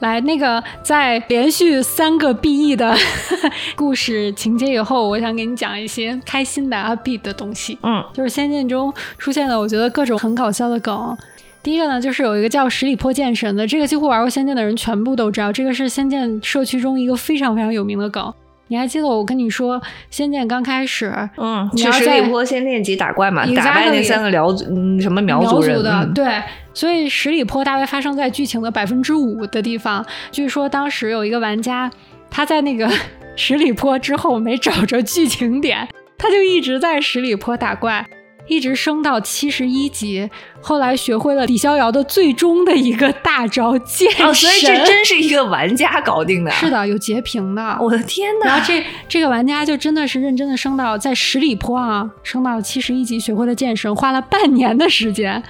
[0.00, 2.96] 来，那个在连续三个 BE 的
[3.74, 7.78] 故事情节以后，我想给你讲一些开心的阿 B 的东西。
[7.82, 11.16] 嗯，就是《仙剑》中出现的，我觉得各种很搞笑的梗。
[11.62, 18.32] 第一个呢，就是有一个叫十里坡剑神的，这个几乎玩过《仙剑》的人全部都知道，这个是《仙剑》社区中一个非常非常有名的梗。
[18.70, 19.80] 你还记得我跟你说，
[20.10, 26.42] 《仙剑》刚开始，嗯，去十里坡先练级打怪嘛，打败那三个辽嗯什么苗族人的，对。
[26.74, 30.04] 所以十里坡大概发生在剧情的百分之五的地方。
[30.30, 31.90] 据说当时有一个玩家，
[32.30, 32.88] 他在那个
[33.36, 35.88] 十里坡之后没找着剧情点，
[36.18, 38.06] 他就一直在十里坡打怪。
[38.48, 40.28] 一直升到七十一级，
[40.60, 44.26] 后来学会了李逍遥的最终的一个大招剑神。
[44.26, 46.50] 哦，所以这真是一个玩家搞定的。
[46.50, 47.78] 是的，有截屏的。
[47.80, 48.46] 我的天哪！
[48.46, 55.42] 然后这这个玩家就真的是认真的升到在十里坡啊，升到七十一级，学会了剑神，花了半年的时间。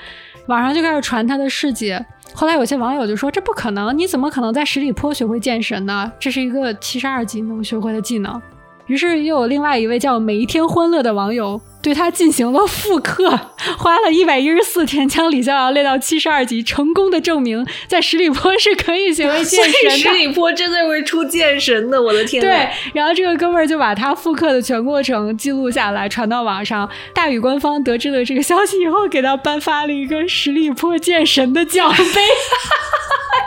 [0.47, 1.97] 网上就开始传他的事迹。
[2.35, 6.11] 后来有些网友就说：“这不可能，你怎么可能在十里坡学会剑神呢？
[6.19, 8.41] 这是一个七十二级能学会的技能。”
[8.87, 11.61] 于是又有另外一位叫每一天欢乐的网友。
[11.81, 13.31] 对他进行了复刻，
[13.79, 19.91] 花了一百一十四天将李逍遥练到七十二级，成功的证明在十里坡是可以学会剑神的。
[19.97, 22.43] 十里坡真的会出剑神的，我的天！
[22.43, 26.89] 对，然后这个哥们儿就把他复刻的全过程记录下来，传到网上。
[27.15, 32.05] 大宇官方得知了这个消息以后，给他颁发了一个十里坡剑神的奖杯。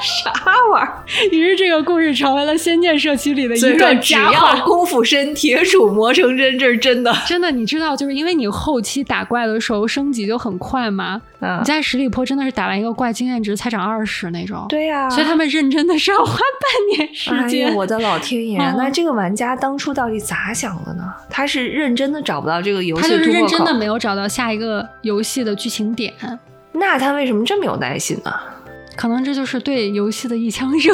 [0.02, 0.32] 啥
[0.72, 1.04] 玩意儿？
[1.32, 4.60] 于是这个故事成为了仙剑社区里的一段佳话。
[4.62, 7.16] 功夫深，铁杵磨成针，这是真的。
[7.28, 11.20] 真的，你知道，就是因为你后期打怪的时候升级就很快嘛。
[11.40, 14.64] 嗯，你在十里坡真的是打完一个怪，经验值才涨二十那种。
[14.70, 17.68] 对呀，所以他们认真的是要花半年时间。
[17.70, 18.60] 哎我的老天爷！
[18.78, 21.04] 那这个玩家当初到底咋想的呢？
[21.28, 26.14] 他是认真的找不到这个游戏，他就是认真的没有找到下一个游戏的剧情点。
[26.74, 28.32] 那他为什么这么有耐心呢？
[28.96, 30.94] 可能这就是对游戏的一腔热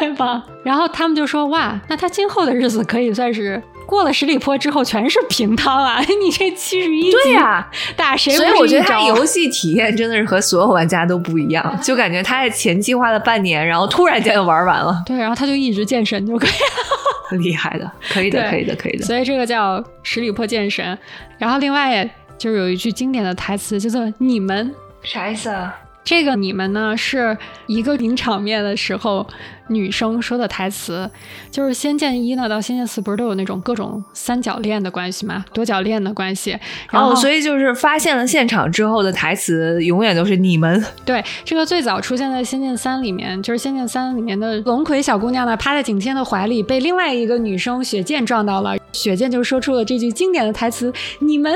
[0.00, 0.44] 爱吧。
[0.62, 6.00] 然后他们就说：“哇，那他今后的日子可以算是过了十里坡之后全是平汤啊！
[6.22, 17.38] 你这七十一对呀、打谁不所以我觉得他游戏体验真的是和所有玩家都不一样， 就感觉他在前计划了半年，然后突然间就玩完了， 对，然后他就一直健身就可以了。
[17.38, 19.04] 厉害的，可以的，可以的，可以的。
[19.04, 20.96] 所以这个叫十里坡健身。
[21.38, 22.08] 然后另外
[22.38, 24.72] 就是有一句经典的台词叫做“你们”，
[25.02, 25.74] 啥意思啊？
[26.06, 27.36] 这个“你们”呢是
[27.66, 29.26] 一个名场面的时候
[29.66, 31.10] 女生说的台词，
[31.50, 36.56] 就是《仙剑一》呢到《仙剑四》不是都有那种各种三角恋的关系嘛，多角恋的关系。
[36.92, 40.80] 然后、哦，所以就是发现了现场之后的台词永远都是你们。
[41.04, 51.52] 对，这个最早出现在《仙剑三》里面，就是《仙剑三》里面的龙葵小姑娘呢，趴在景天的怀里，被另外一个女生雪见撞到了，雪见就说出了这句经典的台词：“你们。”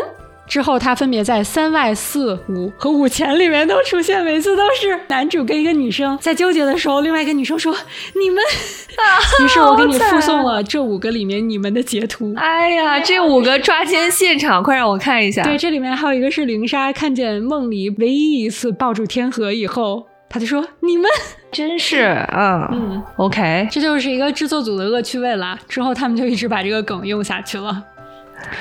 [0.51, 7.73] 之后，他分别在三外、四五和五前里面都出现，每次都是男主跟一个女生在纠结的时候，另外一个女生说
[8.21, 8.43] ：“你们。
[8.99, 12.35] ”啊于是我给你附送了这五个里面你们的截图。
[12.37, 15.45] 哎呀，这五个抓奸现场，快让我看一下。
[15.45, 21.09] 对，这里面还有一个是灵莎看见梦里唯一一次抱住天河以后，她就说：“你们。
[21.53, 25.59] ”真是，嗯嗯，，OK，这就是一个制作组的恶趣味啦。
[25.69, 27.83] 之后他们就一直把这个梗用下去了。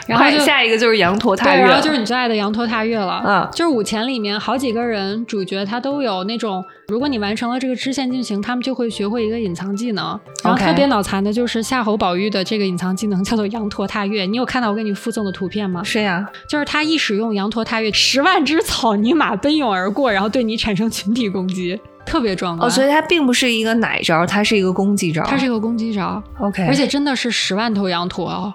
[0.08, 3.24] 然后就下一个就是羊驼踏对，月，然后就是你最爱的羊驼踏月了。
[3.26, 10.20] 嗯就是五前里面好几个人主角他都有那种，如果你完成了这个支线进行，他们就会学会一个隐藏技能。
[10.44, 14.26] 然后特别脑残的就是夏侯宝玉的这个隐藏技能叫做羊驼踏月。
[14.26, 15.84] 你有看到我给你附赠的图片吗？
[15.84, 22.68] 是呀，就是他一使用羊驼踏月，十万只草泥马奔涌而过，然后对你产生群体攻击，特别壮观。
[22.68, 26.22] 哦，所以它并不是一个奶招，它是一个攻击招，它是一个攻击招。
[26.40, 28.54] OK，而且真的是十万头羊驼哦，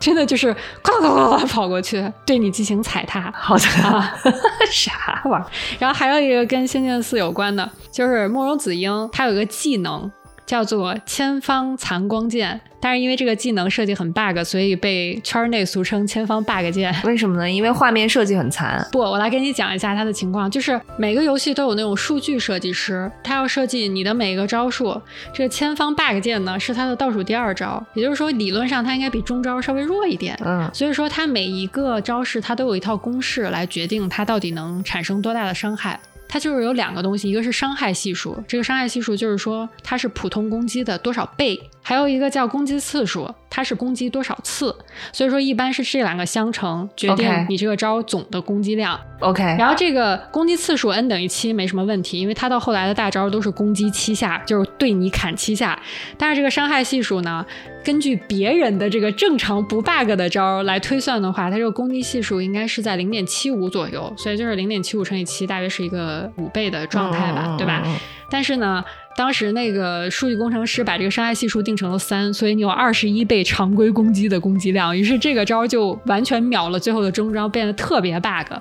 [0.00, 0.52] 真的就是
[0.82, 3.32] 呱呱呱呱呱跑过去对你进行踩踏。
[3.36, 4.14] 好的，啊
[4.70, 5.46] 啥玩意儿？
[5.78, 10.10] 然后还有一个跟《仙剑四》有关的，就是慕容子英，她有一个技能
[10.46, 16.94] 叫做千方残光剑，但是因为这个技能设计很 bug，所以被圈内俗称千方 bug 剑。
[17.04, 17.50] 为什么呢？
[17.50, 18.86] 因为画面设计很残。
[18.92, 20.50] 不，我来给你讲一下它的情况。
[20.50, 25.00] 就是每个游戏都有那种数据设计师，他要设计你的每一个招数。
[25.32, 30.38] 这个千方 bug 剑呢是它的倒数第二招，也就是说理论上它应该比中招稍微弱一点。
[30.44, 35.98] 嗯所以说，它每一个招式它都有一套公式来决定它到底能产生多大的伤害。
[36.28, 44.74] 它就是有两个东西，一个是伤害系数，这个伤害系数就是说它是普通攻击的多少倍，还有一个叫攻击次数，它是攻击多少次。
[45.12, 48.98] 所以说，一般是这两个相乘决定你这个招总的攻击量。
[49.20, 55.80] ，OK，然后这个攻击次数 n 等于七没什么问题，因为它到后来的大招都是攻击七下，就是对你砍七下。
[56.18, 57.46] 但是这个伤害系数呢，
[57.84, 67.82] 根据别人的这个正常不 bug 的招来推算的话，它这个攻击系数应该是在零点七五左右，所以就是零点七五乘以七，大约是一个五倍的状态吧，嗯对吧？？
[68.30, 68.82] 但是呢，
[69.16, 78.52] 当时那个数据工程师把这个伤害系数定成了三，所以你有二十一倍常规攻击的攻击量，于是这个招就完全秒了最后的终招，变得特别 bug。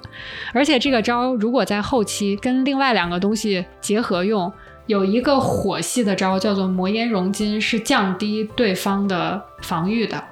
[0.54, 4.52] 而且这个招如果在后期跟另外两个东西结合用，
[4.86, 10.24] 有一个火系的招叫做魔烟熔金，是降低对方的防御的。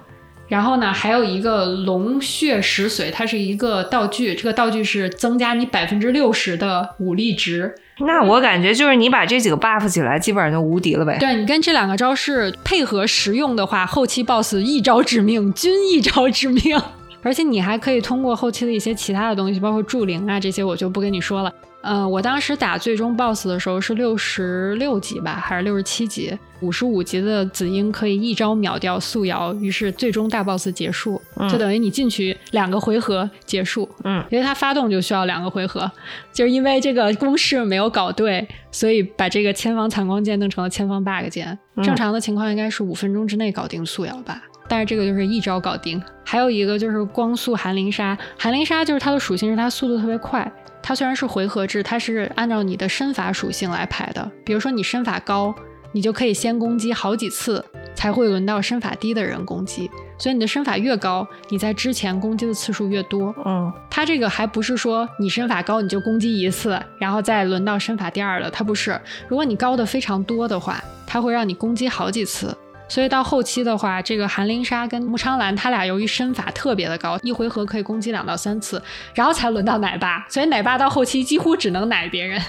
[0.51, 7.73] 然后呢，还有一个龙血石髓，它是一个道具，这个道具是增加你百分之六十的武力值。
[7.99, 11.17] 那我感觉就是你把这几个 buff 起来，基本上就无敌了呗。
[11.21, 16.77] 对你跟这两个招式配合使用的话，后期 BOSS 一招致命， 均一招致命。
[17.23, 21.53] 而且你还可以通过后期的一些其他的东西，包括助灵啊这些，我就不跟你说了。
[21.81, 26.37] 呃，我当时打最终 BOSS 的时候是六十六级吧，还是六十七级？
[26.59, 31.19] 五十五级的紫英可以一招秒掉素瑶，于是最终大 BOSS 结束，
[31.49, 33.89] 就等于你进去两个回合结束。
[34.03, 35.91] 嗯，因为它发动就需要两个回合，
[36.31, 41.57] 就是因为这个公式没有搞对，所以把这个千方残光剑弄成了千方 bug 剑。
[41.75, 44.39] 嗯正常的情况应该是五分钟之内搞定素瑶吧。
[44.67, 50.49] 但是这个就是一招搞定，还有一个就是光速寒灵杀，寒灵杀就是它的属性是它速度特别快，
[50.83, 54.31] 它虽然是回合制，它是按照你的身法属性来排的。
[54.43, 55.53] 比如说你身法高，
[55.91, 57.63] 你就可以先攻击好几次，
[57.93, 59.89] 才会轮到身法低的人攻击。
[60.17, 63.33] 所以你的身法越高，你在之前攻击的次数越多。
[63.43, 68.99] 嗯它这个还不是说你身法高你就攻击一次，然后再轮到身法第二的，它不是。
[69.27, 72.55] 如果你高的非常多的话，它会让你攻击好几次。
[72.91, 78.83] 所以到后期的话，这个韩灵莎跟穆昌兰，他俩由于身法特别的高，一回合可以攻击两到三次，
[79.15, 80.25] 然后才轮到奶爸。
[80.27, 82.41] 所以奶爸到后期几乎只能奶别人。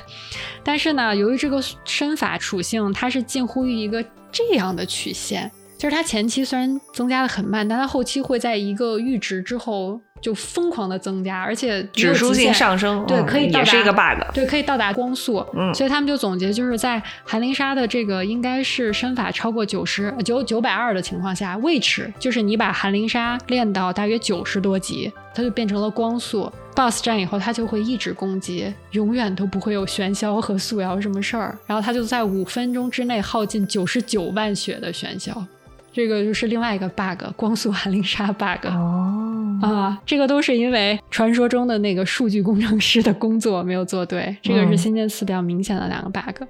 [0.64, 15.44] 但是呢，由于这个身法属性，它是近乎于一个这样的曲线，就是它前期虽然增加的很慢，但它后期会在一个阈值之后就疯狂的增加，而且指数性上升，对，可以也是一个 bug，对，可以到达光速。
[15.54, 26.50] 嗯，所以他们就总结，就是在韩灵莎的这个应该是身法超过九十九九百二的情况下，位置就是你把韩灵莎练到大约九十多级，它就变成了光速。
[26.74, 31.58] BOSS 战以后，它就会一直攻击，永远都不会有玄霄和素瑶什么事儿。
[31.66, 35.32] 然后它就在五分钟之内耗尽九十九万血的玄霄。
[35.92, 39.58] 这个就是另外一个 bug，光速寒灵杀 bug 哦。
[39.62, 46.42] 啊，这个都是因为传说中的那个数据工程师的工作没有做对，这个是仙剑四比较明显的两个 bug。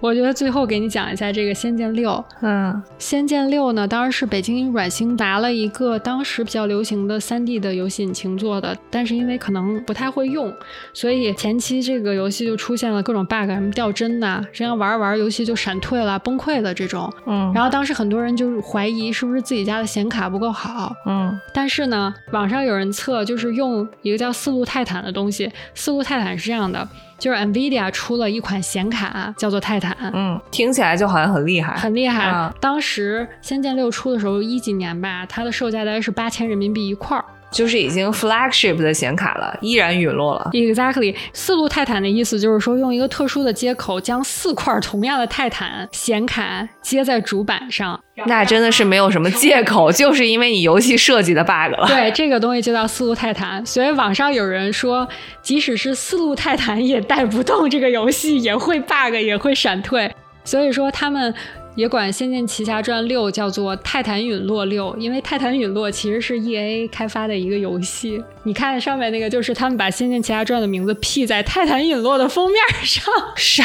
[0.00, 2.10] 我觉得最后给你讲一下这个《仙剑六》。
[2.40, 10.52] 嗯，《仙剑六》呢，当然是北京软星拿了一个当时比较流行的三 D 的游戏引擎做的，但是因为可能不太会用，
[10.94, 17.12] 所以前期这个游戏就出现了各种 bug，什么掉帧呐，这样玩玩游戏就闪退了、崩溃了这种。
[17.26, 20.94] 嗯，然后当时很多人就怀疑是不是自己家的显卡不够好。
[21.04, 25.50] 嗯，但是呢，网上有人测，就是用一个叫四路泰坦的东西。
[25.74, 26.88] 四路泰坦是这样的。
[27.20, 29.96] 就是 NVIDIA 出了一款显卡，叫做泰坦。
[30.12, 32.52] 嗯，听起来就好像很厉害，很厉害。
[32.58, 37.24] 当时《仙剑六》出的时候，一几年吧，它的售价大概是八千人民币一块儿。
[37.50, 40.50] 就是已经 flagship 的显卡了，依然陨落了。
[40.52, 47.98] Exactly，四路泰坦的意思就是说，用一个特殊的接口将四块同样的泰坦显卡接在主板上。
[48.26, 51.86] 那真的是没有什么借口，就是因为你游戏设计的 bug 了。
[51.86, 53.64] 对，这个东西就叫四路泰坦。
[53.64, 55.08] 所以网上有人说，
[55.42, 60.14] 即使是四路泰坦也带不动这个游戏，也会 bug，也会闪退。
[60.44, 61.34] 所以说他们。
[61.80, 68.22] 也管《仙剑奇侠传六》叫做《泰坦陨落六》，因为《泰坦陨落》其实是 E A 开发的一个游戏。
[68.42, 73.02] 你看上面那个，就是他们把《仙剑奇侠传》的名字 P 在《泰坦陨落》的封面上，
[73.34, 73.64] 啥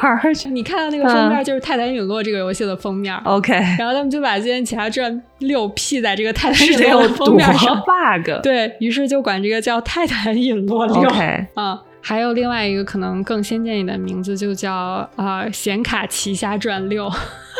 [0.00, 0.50] 玩意儿？
[0.52, 3.12] 你看到那个封面就是《泰坦陨落》这个游戏的封面。
[3.24, 8.42] OK，然后他们就把《仙剑奇侠传六》P 在这个《泰坦陨落》的封面上，bug。
[8.44, 10.94] 对于是就管这个叫《泰坦陨落六》。
[11.08, 11.82] OK，啊。
[12.02, 14.74] 还有另外一个可能更先见一点的名字，就叫
[15.16, 17.08] 啊《显卡奇侠传六》。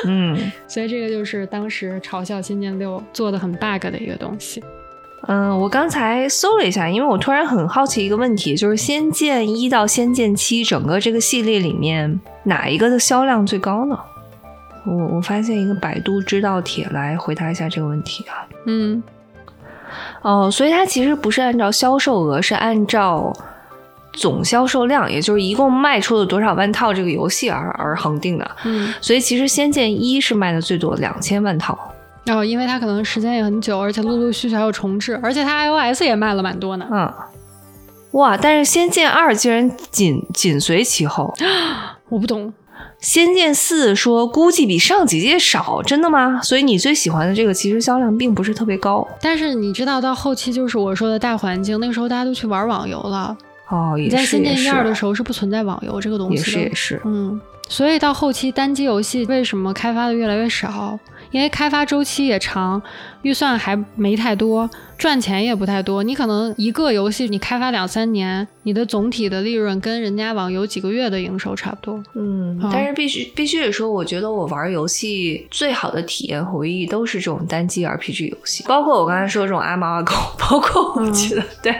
[0.07, 0.37] 嗯，
[0.67, 4.63] 所以这个就是当时嘲笑《仙剑六》做的很 bug 的一个东西。
[5.29, 13.99] 嗯，我刚才搜了一下，因为我突然很好奇一个问题，就是《仙剑一》到《仙剑七》整个这个系列里面，哪一个的销量最高呢？
[14.87, 18.49] 我我发现一个百度知道帖来回答一下这个问题啊。
[18.65, 19.03] 嗯，
[20.23, 23.31] 哦，所以它其实不是按照销售额，是按照。
[24.21, 28.51] 总销售量，也就是一共卖出了多少万套这个游戏而而恒定的。
[28.65, 31.79] 嗯，所以其实《仙剑一》是卖的最多，两千万套。
[32.27, 36.87] 哦，因为它可能时间也很久，而且陆陆续续还有重置，而且它 iOS 也卖了蛮多呢。
[36.93, 37.11] 嗯，
[38.13, 38.37] 哇！
[38.37, 41.35] 但是《仙剑二》竟然紧紧随其后。
[42.11, 42.49] 我不懂，
[43.01, 46.41] 《仙剑四》说估计比上几届少，真的吗？
[46.43, 49.07] 所以你最喜欢的这个其实销量并不是特别高。
[49.23, 53.37] 但是你知道，到后期就是我说的大环境，那个时候大家都去玩网游了。
[53.71, 60.99] 哦，你在《仙剑一二》的时候是不存在网游这个东西的，也是也是，嗯，所以到后期单机游戏为什么开发的越来越少？
[61.31, 62.83] 因为开发周期也长，
[63.23, 64.69] 预算还没太多。
[64.97, 72.05] 赚钱也不太多，你可能一个游戏你开发两三年，你的总体的利润跟人家网游几个月的营收差不多。
[72.15, 81.75] 嗯，但是必须必须得说，我觉得我玩游戏最好的体验回忆都是这种单机 RPG 游戏，包括我刚才说这种阿猫阿狗，包括我觉得对，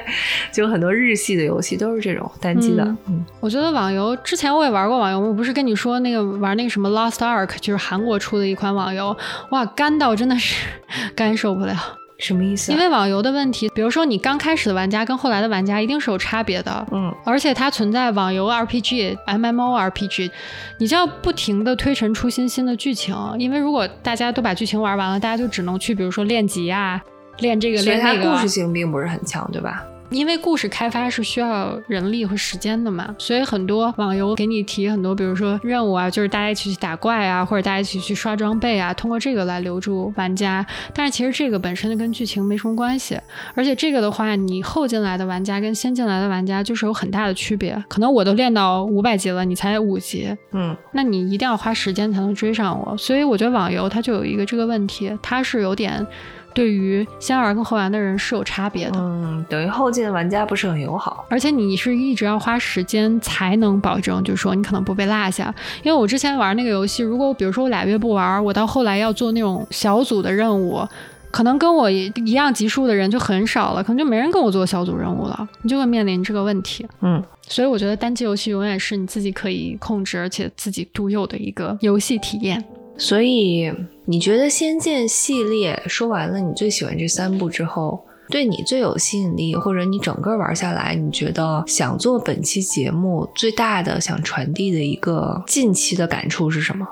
[0.51, 2.83] 就很多日系的游戏都是这种单机的。
[3.07, 9.15] 嗯，我觉得网游之前我也玩过网游，我不是跟你说那个玩那个什么 Lost Ark，就是韩国出的一款网游，
[9.51, 10.65] 哇，干到真的是
[11.31, 11.77] 干受不了。
[12.19, 12.73] 什么意思？
[12.73, 20.31] 因为网游的问题，比如说你刚开始的玩家跟后来的玩家一定是有差别的，嗯，而且它存在网游 RPG、MMO RPG，
[20.79, 27.01] 你就要不停的推陈出新新的剧情，因为如果大家都把剧情玩完了，大家就只能去比如说练级啊，
[27.39, 29.83] 练这个练那个，故事性并不是很强，对吧？
[30.11, 40.67] 因为故事开发是需要人力和时间的嘛，所以很多网游给你提很多，比如说任务啊，就是大家一起去打怪啊，或者大家一起去刷装备啊，通过这个来留住玩家。
[40.93, 43.19] 但是其实这个本身就跟剧情没什么关系，
[43.55, 47.83] 而且这个的话，你后进来的玩家跟先进来的玩家就是有很大的区别。
[47.89, 52.97] 可能我都练到五百级了，你才五级，嗯，那你一定要花时间才能追上我。
[52.97, 56.05] 所以我觉得网游它就有一个这个问题，它是有点。
[56.53, 65.55] 对于先玩跟后玩的人是有差别的，嗯，等于后进的玩家不是很友好，而且你是一直要花时间才能保证，就是说你可能不被落下。
[65.83, 70.87] 因为我之前玩那个游戏，如果比如说我俩月不玩，我到后来要做那种小组的任务，
[71.31, 76.85] 可能跟我一样级数的人就很少了，可能就没人跟我做小组任务了，你就会面临这个问题。
[77.01, 82.65] 嗯，所以我觉得单机游戏永远是你自己可以控制，而且自己独有的一个游戏体验。
[83.01, 83.73] 所以
[84.05, 96.87] 你觉得《仙剑》系列说完了，你最喜欢这三部之后，对你最有吸引力，或者你整个玩下来，你觉得想做本期节目最大的想传递的一个近期的感触是什么？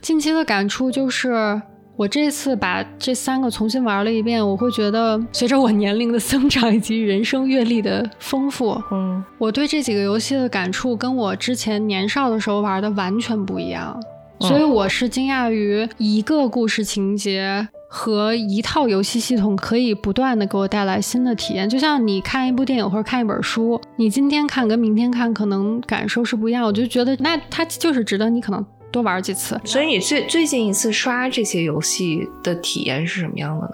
[0.00, 1.60] 近期的感触就是，
[1.96, 14.00] 我这次把这三个重新玩了一遍，我会觉得随着我年龄的增长以及人生阅历的丰富，嗯，我对这几个游戏的感触跟我之前年少的时候玩的完全不一样，
[14.48, 21.68] 所以我是惊讶于一个故事情节和一套游戏系统可以不断的给我带来新的体验。
[21.68, 28.64] 就像你看一部电影或者看一本书，你今天看跟明天看可能感受是不一样，我就觉得那它就是值得你可能。
[28.92, 33.72] 多玩几次，所以你最最近一次刷这些游戏的体验是什么样的呢？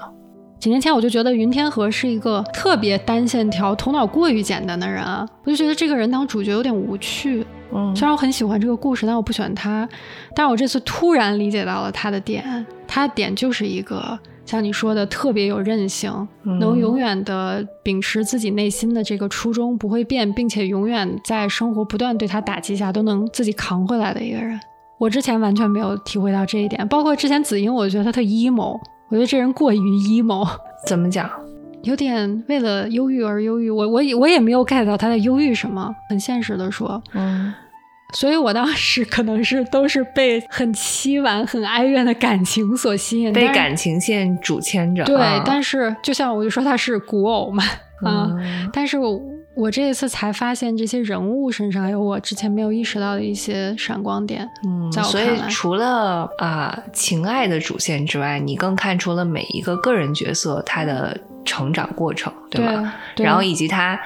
[0.59, 7.47] 几年前我就觉得云天河是一个特别单线条、头脑过于简单的人啊，我就觉得这个人当主角有点无趣。
[7.73, 9.89] 嗯，虽然我很喜欢这个故事，但我不喜欢他。
[10.35, 24.59] 但是我这次突然理解到了他的点，他的点就是一个像你说的特别有韧性，能永远的秉持自己内心的这个初衷不会变，并且永远在生活不断对他打击下都能自己扛回来的一个人。
[24.99, 30.49] 我之前完全没有体会到这一点，包括之前子英，我觉得他特 emo，我觉得这人过于 emo。
[30.87, 31.29] 怎么讲？
[31.83, 33.71] 有点为了忧郁而忧郁。
[33.71, 35.95] 我我我也没有 get 到他在忧郁什么。
[36.09, 37.53] 很现实的说，嗯，
[38.15, 45.05] 所以我当时可能是都是被很凄婉、很哀怨的感情所吸引，被感情线主牵着。
[45.05, 47.63] 对，但是就像我就说他是古偶嘛，
[48.05, 48.31] 啊，
[48.73, 49.21] 但是我。
[49.59, 54.49] 我这一次才发现，这些人物身上有我之前没有意识到的一些闪光点。
[54.65, 62.95] 嗯，所以除了啊情爱的主线之外，你更看出了每一个个人角色他的成长过程，对吧？
[63.17, 63.99] 然后以及他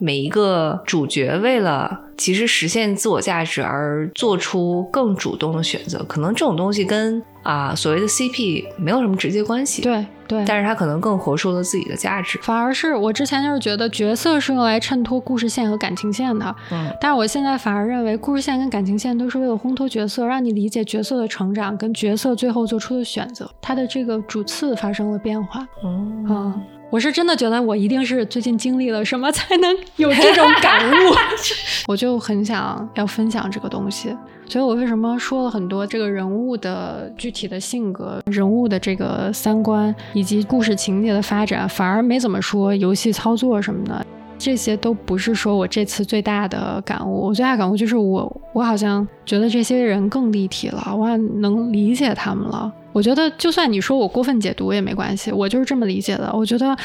[0.00, 7.22] 每一个主角为了其实实现自我价值而做出更主动的选择，可能这种东西跟。
[7.42, 12.38] 啊，所谓的 CP 没有什么直接关系，对对，但是他可能更活出了自己的价值。
[12.42, 25.66] 反而是我之前就是觉得角色是用来衬托故事线和感情线的，嗯，但是我现在反而认为故事线跟感情线都是为了烘托角色，让你理解角色的成长跟角色最后做出的选择，他的这个主次发生了变化。
[25.82, 30.94] 嗯，我是真的觉得我一定是最近经历了什么才能有这种感悟
[31.86, 34.14] 我就很想要分享这个东西。
[34.46, 44.04] 所以我为什么说了很多这个人物的具体的性格、人物的这个三观以及故事情节的发展，反而没怎么说游戏操作什么的，
[44.36, 47.28] 这些都不是说我这次最大的感悟。
[47.28, 52.72] 我最大感悟就是我，我好像觉得这些人更立体了，我能理解他们了。
[52.92, 56.30] 我觉得就算你说我过分解读也没关系，我就是这么理解的。
[56.34, 56.76] 我觉得。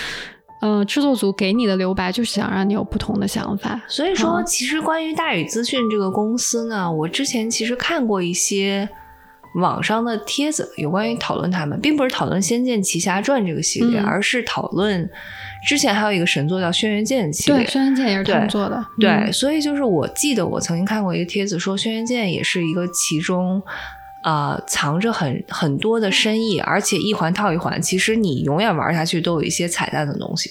[0.61, 3.79] 嗯，制作组给你的留白就是想让你有不同的想法。
[3.87, 8.87] 所以说，其实关于大宇资讯这个公司呢，我之前其实看过一些
[9.55, 15.07] 网上的帖子，有关于讨论他们，并不是讨论《仙剑奇侠传》这个系列，而是讨论
[15.67, 17.61] 之前还有一个神作叫《轩辕剑》系列。
[17.61, 18.83] 对，《轩辕剑》也是他们做的。
[18.97, 23.61] 对，所以就是我记得我曾经看过一个帖子，说《轩辕剑》也是一个其中。
[24.25, 30.49] 呃，藏着很很多的深意，而且一环套一环，其实你永远玩下去都有一些彩蛋的东西。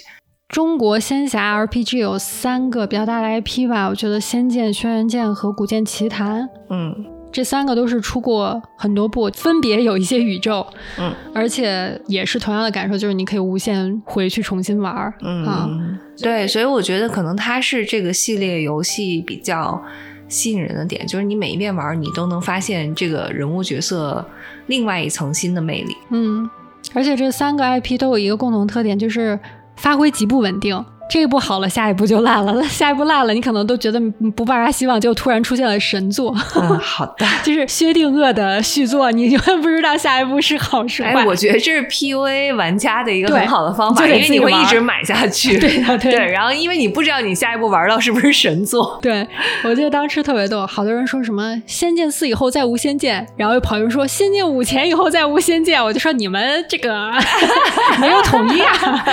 [0.49, 6.95] 中国仙侠 RPG 有三个比较大的 IP 吧，我觉得《仙剑》《轩辕剑》和《古剑奇谭》，嗯，
[7.33, 10.65] 这三个都是出过很多部，分别有一些宇宙，
[10.97, 19.83] 嗯，而且也是同样的感受，就是你可以无限回去重新玩，嗯，对，所以我觉得可能它是这个系列游戏比较。
[20.29, 24.25] 吸引人的点就是你每一遍玩，你都能发现这个人物角色
[24.67, 25.97] 另外一层新的魅力。
[26.11, 26.49] 嗯，
[26.93, 29.39] 而且这三个 IP 都有一个共同特点，就是
[29.77, 30.85] 发挥极不稳定。
[31.09, 34.01] 这一部好了，下一步就烂了；下一步烂了，你可能都觉得
[34.35, 36.35] 不抱啥希望，就突然出现了神作。
[36.57, 41.11] 嗯，好的， 就是薛定谔的续作，你永远不知道下一步是好是坏。
[41.11, 45.57] 哎，我觉得这是 PUA 玩家的一个很好的方法，因为你会一直买下去。
[45.61, 46.15] 对的，对。
[46.33, 48.99] 然后，因为你不知道你下一步玩到是不是神作。
[49.01, 49.27] 对，
[49.63, 57.13] 我记得当时特别逗，好多人说什么《仙剑四》以后再无《仙剑》，然后又跑人说《仙剑五》前以后再无《仙剑》，我就说你们这个
[58.01, 59.05] 没有统一啊。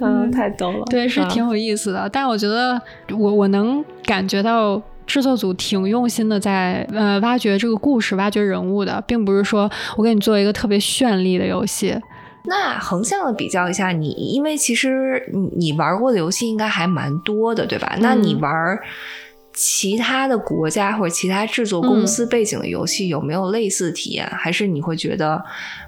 [0.00, 0.84] 嗯，太逗了。
[0.94, 2.80] 对，是挺有意思的，但我觉得
[3.10, 11.98] 我我能感觉到制作组挺用心的，在呃挖掘这个故事、挖掘人物的，并不是说我给你做一个特别绚丽的游戏。
[12.44, 17.96] 那横向的比较一下，你因为其实你你玩过的游戏应该还蛮多的，对吧？
[18.00, 18.78] 那你玩。
[19.54, 24.28] 其他的国家或者其他制作公司背景的游戏有没有类似体验？
[24.36, 25.40] 还是你会觉得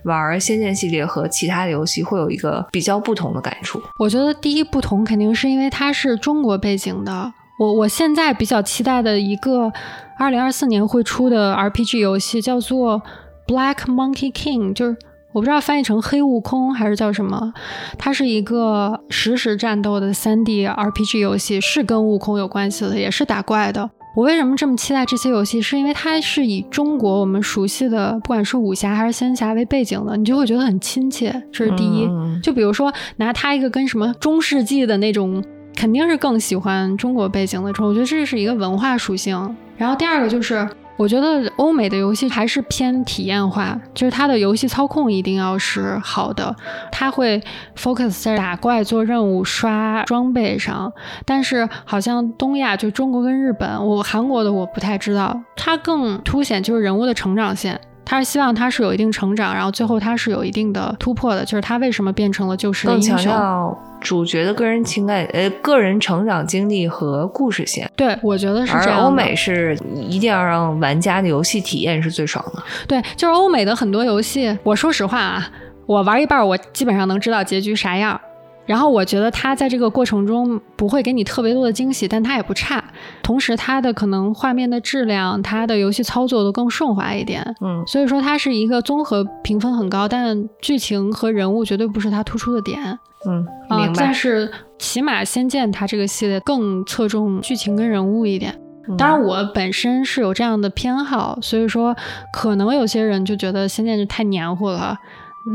[0.05, 3.83] 玩《仙剑》系列和其他的游戏会有一个比较不同的感触？
[3.99, 7.33] 我觉得第一不同肯定是因为它是中国背景的。
[7.59, 9.73] 我我现在比较期待的一个
[10.19, 13.03] 二零二四年会出的 RPG 游戏叫做
[13.53, 14.97] 《Black Monkey King》，就是。
[15.37, 17.53] 我不知道翻译成黑悟空还是叫什么，
[17.99, 23.91] 它是一个实时战斗的 3D RPG 游戏，是跟悟空有关系的，也是打怪的。
[24.17, 25.61] 我为什么这么期待这些游戏？
[25.61, 31.31] 是因为它是以中国我们熟悉的，不管是武侠还是仙侠为背景的，你就会觉得很亲切。
[31.53, 32.09] 这是第一。
[32.43, 35.45] 就比如说拿它一个跟什么中世纪的那种，
[35.77, 37.69] 肯定是更喜欢中国背景的。
[37.85, 39.55] 我觉得这是一个文化属性。
[39.77, 40.67] 然后第二个就是。
[40.97, 46.55] 我觉得欧美的游戏还是偏体验化，就是它的游戏操控一定要是好的，
[46.91, 47.43] 它会
[47.77, 50.93] focus 在打怪、做任务、刷装备上。
[51.25, 57.81] 但是好像东亚就中国跟日本，我韩国的我不太知道，它更凸显就是人物的成长线。
[58.07, 63.17] 他是希望他是有一定成长，然后最后他是有一定的突破的，就是他为什么变成了救世的英雄？
[63.17, 67.91] 更强调主角的个人情感，呃，个人成长经历和故事线。
[67.97, 69.01] 对，我觉得是这样。
[69.01, 72.63] 欧美是一定要让玩家的游戏体验是最爽的。
[72.87, 75.51] 对，就是欧美的很多游戏，我说实话啊，
[75.87, 78.21] 我玩一半，我基本上能知道结局啥样。
[78.67, 82.83] 然后我觉得它在这个过程中不会给你特别多的惊喜，但它也不差。
[83.23, 87.43] 同时，它的可能画面的质量、它的游戏操作都更顺滑一点。
[87.61, 92.99] 嗯，所以说它是一个综合评分很高，但剧情和人物绝对不是它突出的点。
[93.27, 93.47] 嗯，
[93.79, 93.93] 明白。
[93.97, 98.55] 但是起码《仙剑》它这个系列更侧重剧情跟人物一点。
[98.97, 101.97] 当然，我本身是有这样的偏好，所以说
[102.33, 104.97] 可能有些人就觉得《仙剑》就太黏糊了。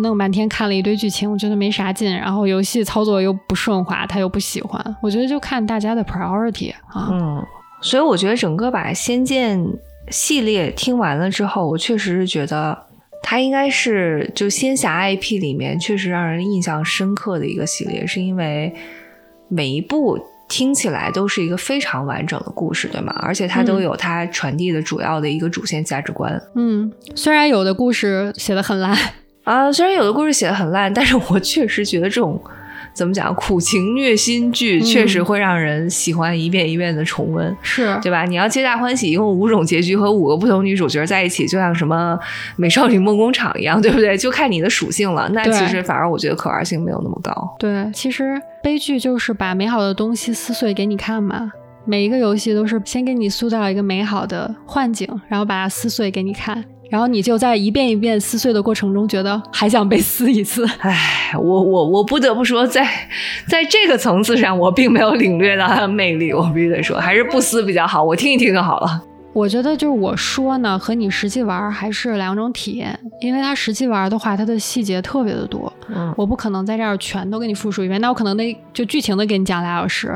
[0.01, 4.95] 弄半天看了一堆剧情，我觉得没啥劲，然后游戏操作又不顺滑，他又不喜欢。
[5.01, 7.09] 我觉得就看大家的 priority 啊。
[7.11, 7.45] 嗯，
[7.81, 9.59] 所以我觉得整个把《仙剑》
[10.09, 12.77] 系列听完了之后，我确实是觉得
[13.21, 18.73] 它应该是就仙侠 IP 里面确实让人印象深刻的一个系列，是因为
[19.49, 23.13] 每一部听起来都是一个非常完整的故事，对吗？
[23.21, 26.41] 而且它都有它传递的主要的一个主线价值观。
[26.55, 28.97] 嗯，虽然有的故事写的很烂。
[29.51, 32.41] 啊，虽然有的故事写的很烂，但是我确实觉得这种
[32.93, 38.23] 怎么讲苦情虐心剧，确实会让人喜欢一遍一遍的重温，是对吧？
[38.23, 42.17] 你要皆大欢喜，一共五种结局和五个不同女主角在一起，就像什么
[42.55, 44.17] 美少女梦工厂一样，对不对？
[44.17, 45.29] 就看你的属性了。
[45.33, 47.55] 那其实反而我觉得可玩性没有那么高。
[47.59, 51.51] 对，其实悲剧就是把美好的东西撕碎给你看嘛。
[51.83, 56.63] 每一个游戏都是先给你塑造一个美好的幻境，然后把它撕碎给你看。
[56.91, 60.67] 然后你就在一遍一遍撕碎的过程中，觉得还想被撕一次。
[60.79, 62.85] 唉，我我我不得不说，在
[63.47, 66.33] 在这个层次上，我并没有领略到它的魅力。
[66.33, 68.03] 我必须得说，还是不撕比较好。
[68.03, 69.01] 我听一听就好了。
[69.31, 72.99] 我觉得就是我说呢，和你实际玩还是两种体验。
[73.21, 75.71] 因为它实际玩的话，它的细节特别的多。
[75.87, 80.13] 嗯，我不可能在这儿全都给你复述一遍，那我可能得就剧情的给你讲俩小时。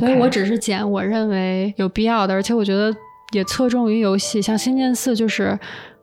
[0.00, 2.92] 所以我只是捡我认为有必要的，而且我觉得
[3.30, 5.56] 也侧重于游戏，像《仙剑四》就是。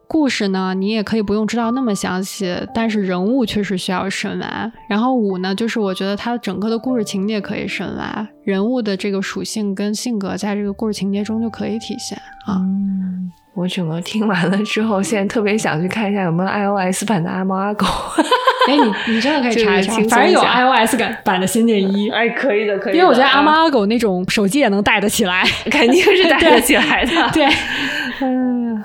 [0.07, 4.71] 故事呢，你也可以不用知道那么详细，但是人物确实需要深挖。
[4.89, 12.61] 然后五呢，就是我觉得它整个的故事情节可以深挖，人物的这个属性跟性格在这个故事情节中就可以体现啊。
[13.55, 17.85] 我整个听完了之后，现在特别想去看一下有没有 iOS 版的阿猫阿狗。
[18.67, 22.09] 哎，你你真的可以查一查， 反正有 iOS 版版的《仙剑一》。
[22.13, 22.95] 哎，可以的，可以。
[22.95, 27.11] 因为我觉得阿猫阿狗那种手机也能带得起来， 肯定是带得起来的。
[27.31, 27.47] 对，
[28.21, 28.83] 嗯。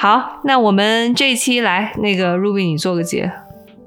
[0.00, 3.32] 好，那我们这一期来那个 Ruby，你做个结。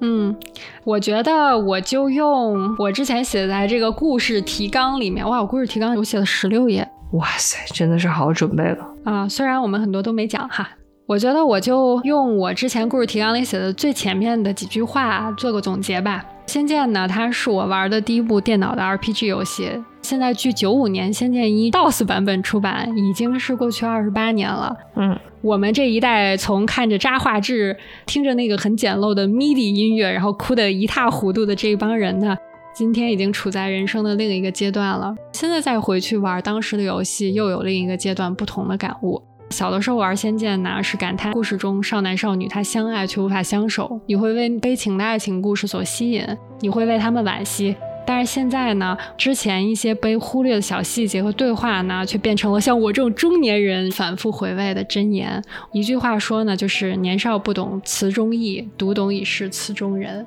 [0.02, 0.36] 嗯，
[0.84, 5.26] 我觉得我就用我之前写在这个故事提纲里面。
[5.26, 6.86] 哇，我故事提纲我写了十六页。
[7.14, 9.30] 哇塞，真的是好好准备了啊！
[9.30, 10.72] 虽然我们很多都没讲哈，
[11.06, 16.26] 我觉得我就用我之前故事提纲里写的最前面的几句话做个总结吧。
[16.52, 19.72] 《仙剑》呢，它是我玩的第一部电脑的 RPG 游戏。
[20.02, 24.76] 现在距九五年《仙剑一》DOS 版本出版，已经是过去二十八年了。
[24.98, 32.36] 嗯，我们这一代从看着渣画质，听着那个很简陋的 MIDI 音乐，然后哭得一塌糊涂的这一帮人呢，
[32.76, 35.16] 今天已经处在人生的另一个阶段了。
[35.32, 39.24] 现在再回去玩当时的游戏，又有另一个阶段不同的感悟。
[39.52, 46.26] 小的时候玩《仙剑》呢，是感叹故事中少男少女他相爱却无法相守，你会为悲情的爱情故事所吸引，
[46.62, 47.76] 你会为他们惋惜。
[48.04, 55.42] 但是现在呢，之前一些被忽略的小细节和对话呢，却变成了像我这种中年人反复回味的箴言。
[55.72, 60.26] 一句话说呢，就是年少不懂词中意，读懂已是词中人。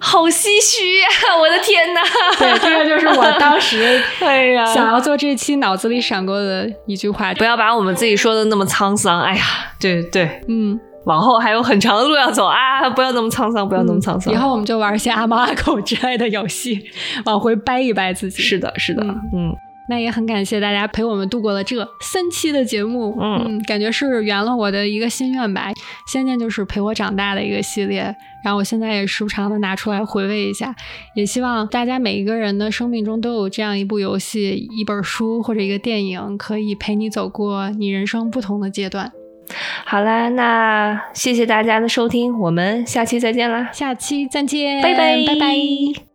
[0.00, 1.08] 好唏嘘呀！
[1.40, 2.00] 我的天哪！
[2.38, 7.34] 对，这个就是我 当时哎呀想要做这期脑子里闪过的一句话。
[7.34, 9.20] 不要把我们自己说的那么沧桑。
[9.20, 9.42] 哎呀，
[9.80, 12.88] 对对，嗯，往后还有很长的路要走啊！
[12.90, 14.32] 不要那么沧桑，不要那么沧桑。
[14.32, 16.80] 以后我们就玩一些阿猫阿狗之类的游戏，
[17.26, 18.42] 往回掰一掰自己。
[18.42, 19.02] 是的，是的，
[19.34, 19.54] 嗯。
[19.88, 25.70] 那也很感谢大家陪我们度过了这三期的节目，嗯感觉是圆了我的一个心愿吧。
[26.06, 28.02] 《仙剑》就是陪我长大的一个系列，
[28.44, 30.74] 然后我现在也时不常的拿出来回味一下。
[31.14, 39.10] 也希望大家每一个人的生命中都有这样一部游戏、一本书或者一个电影，可以陪你走过你人生不同的阶段。
[39.86, 46.07] 好啦，那谢谢大家的收听，我们下期再见啦，下期再见，拜拜，拜拜。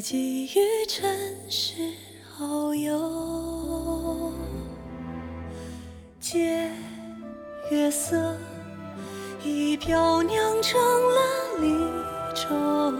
[0.00, 1.74] 寄予尘世
[2.38, 4.32] 遨游。
[6.20, 6.70] 借
[7.70, 8.36] 月色，
[9.42, 11.20] 一瓢酿成了
[11.60, 11.68] 离
[12.34, 12.92] 愁，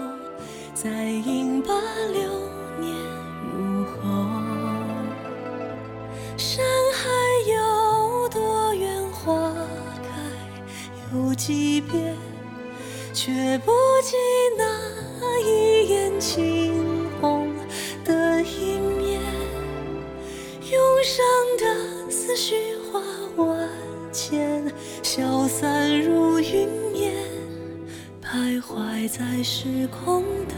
[0.74, 1.74] 再饮把
[2.12, 2.22] 流
[2.80, 2.92] 年
[3.52, 4.00] 入喉。
[6.36, 6.64] 山
[6.94, 7.08] 海
[7.52, 9.52] 有多远，花
[10.02, 10.08] 开
[11.12, 12.16] 有几遍，
[13.12, 13.72] 却不
[14.02, 14.16] 及
[14.56, 14.64] 那
[15.40, 17.52] 一眼惊鸿
[18.04, 19.20] 的一面。
[20.70, 21.24] 涌上
[21.58, 23.00] 的思绪化
[23.36, 23.68] 万
[24.12, 24.70] 千，
[25.02, 27.14] 消散如云烟，
[28.22, 30.54] 徘徊在时空的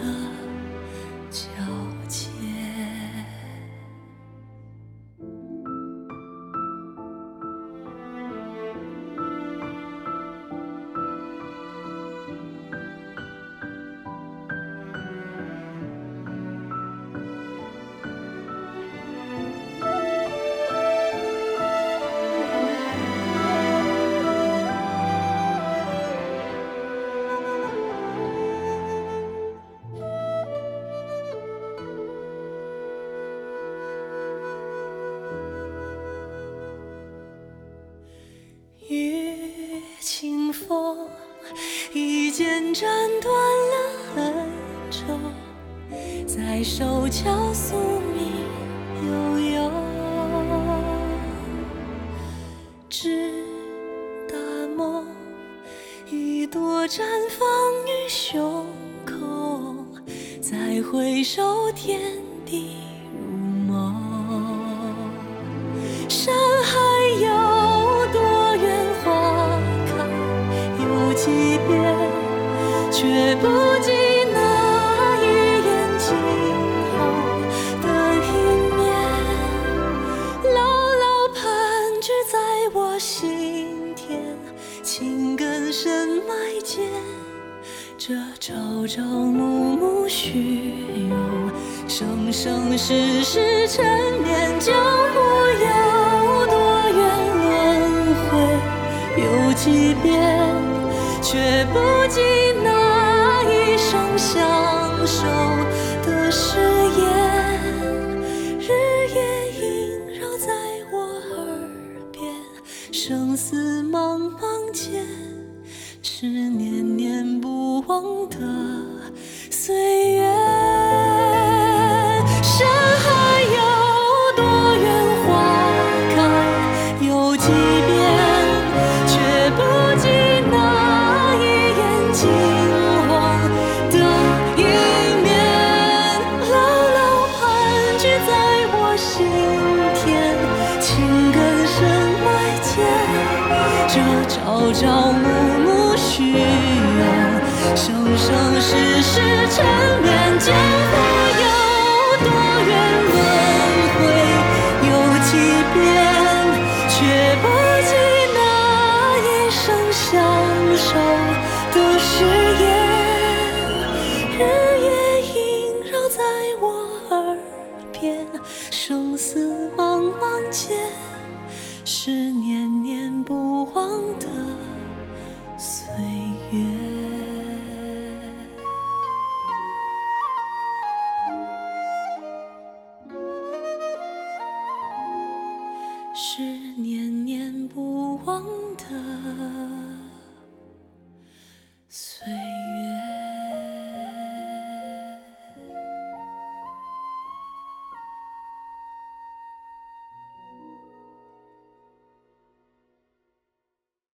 [56.73, 57.47] 我绽放
[57.85, 58.65] 于胸
[59.05, 59.85] 口，
[60.41, 62.01] 再回首天
[62.47, 62.90] 地。
[88.93, 90.75] 朝暮暮虚
[91.09, 91.17] 荣，
[91.87, 93.87] 生生世世缠
[94.21, 95.17] 绵，江湖
[95.61, 95.67] 有
[96.47, 96.59] 多
[96.91, 96.99] 远，
[97.39, 97.49] 轮
[98.27, 98.35] 回？
[99.23, 99.23] 有
[99.53, 100.11] 几遍，
[101.23, 101.79] 却不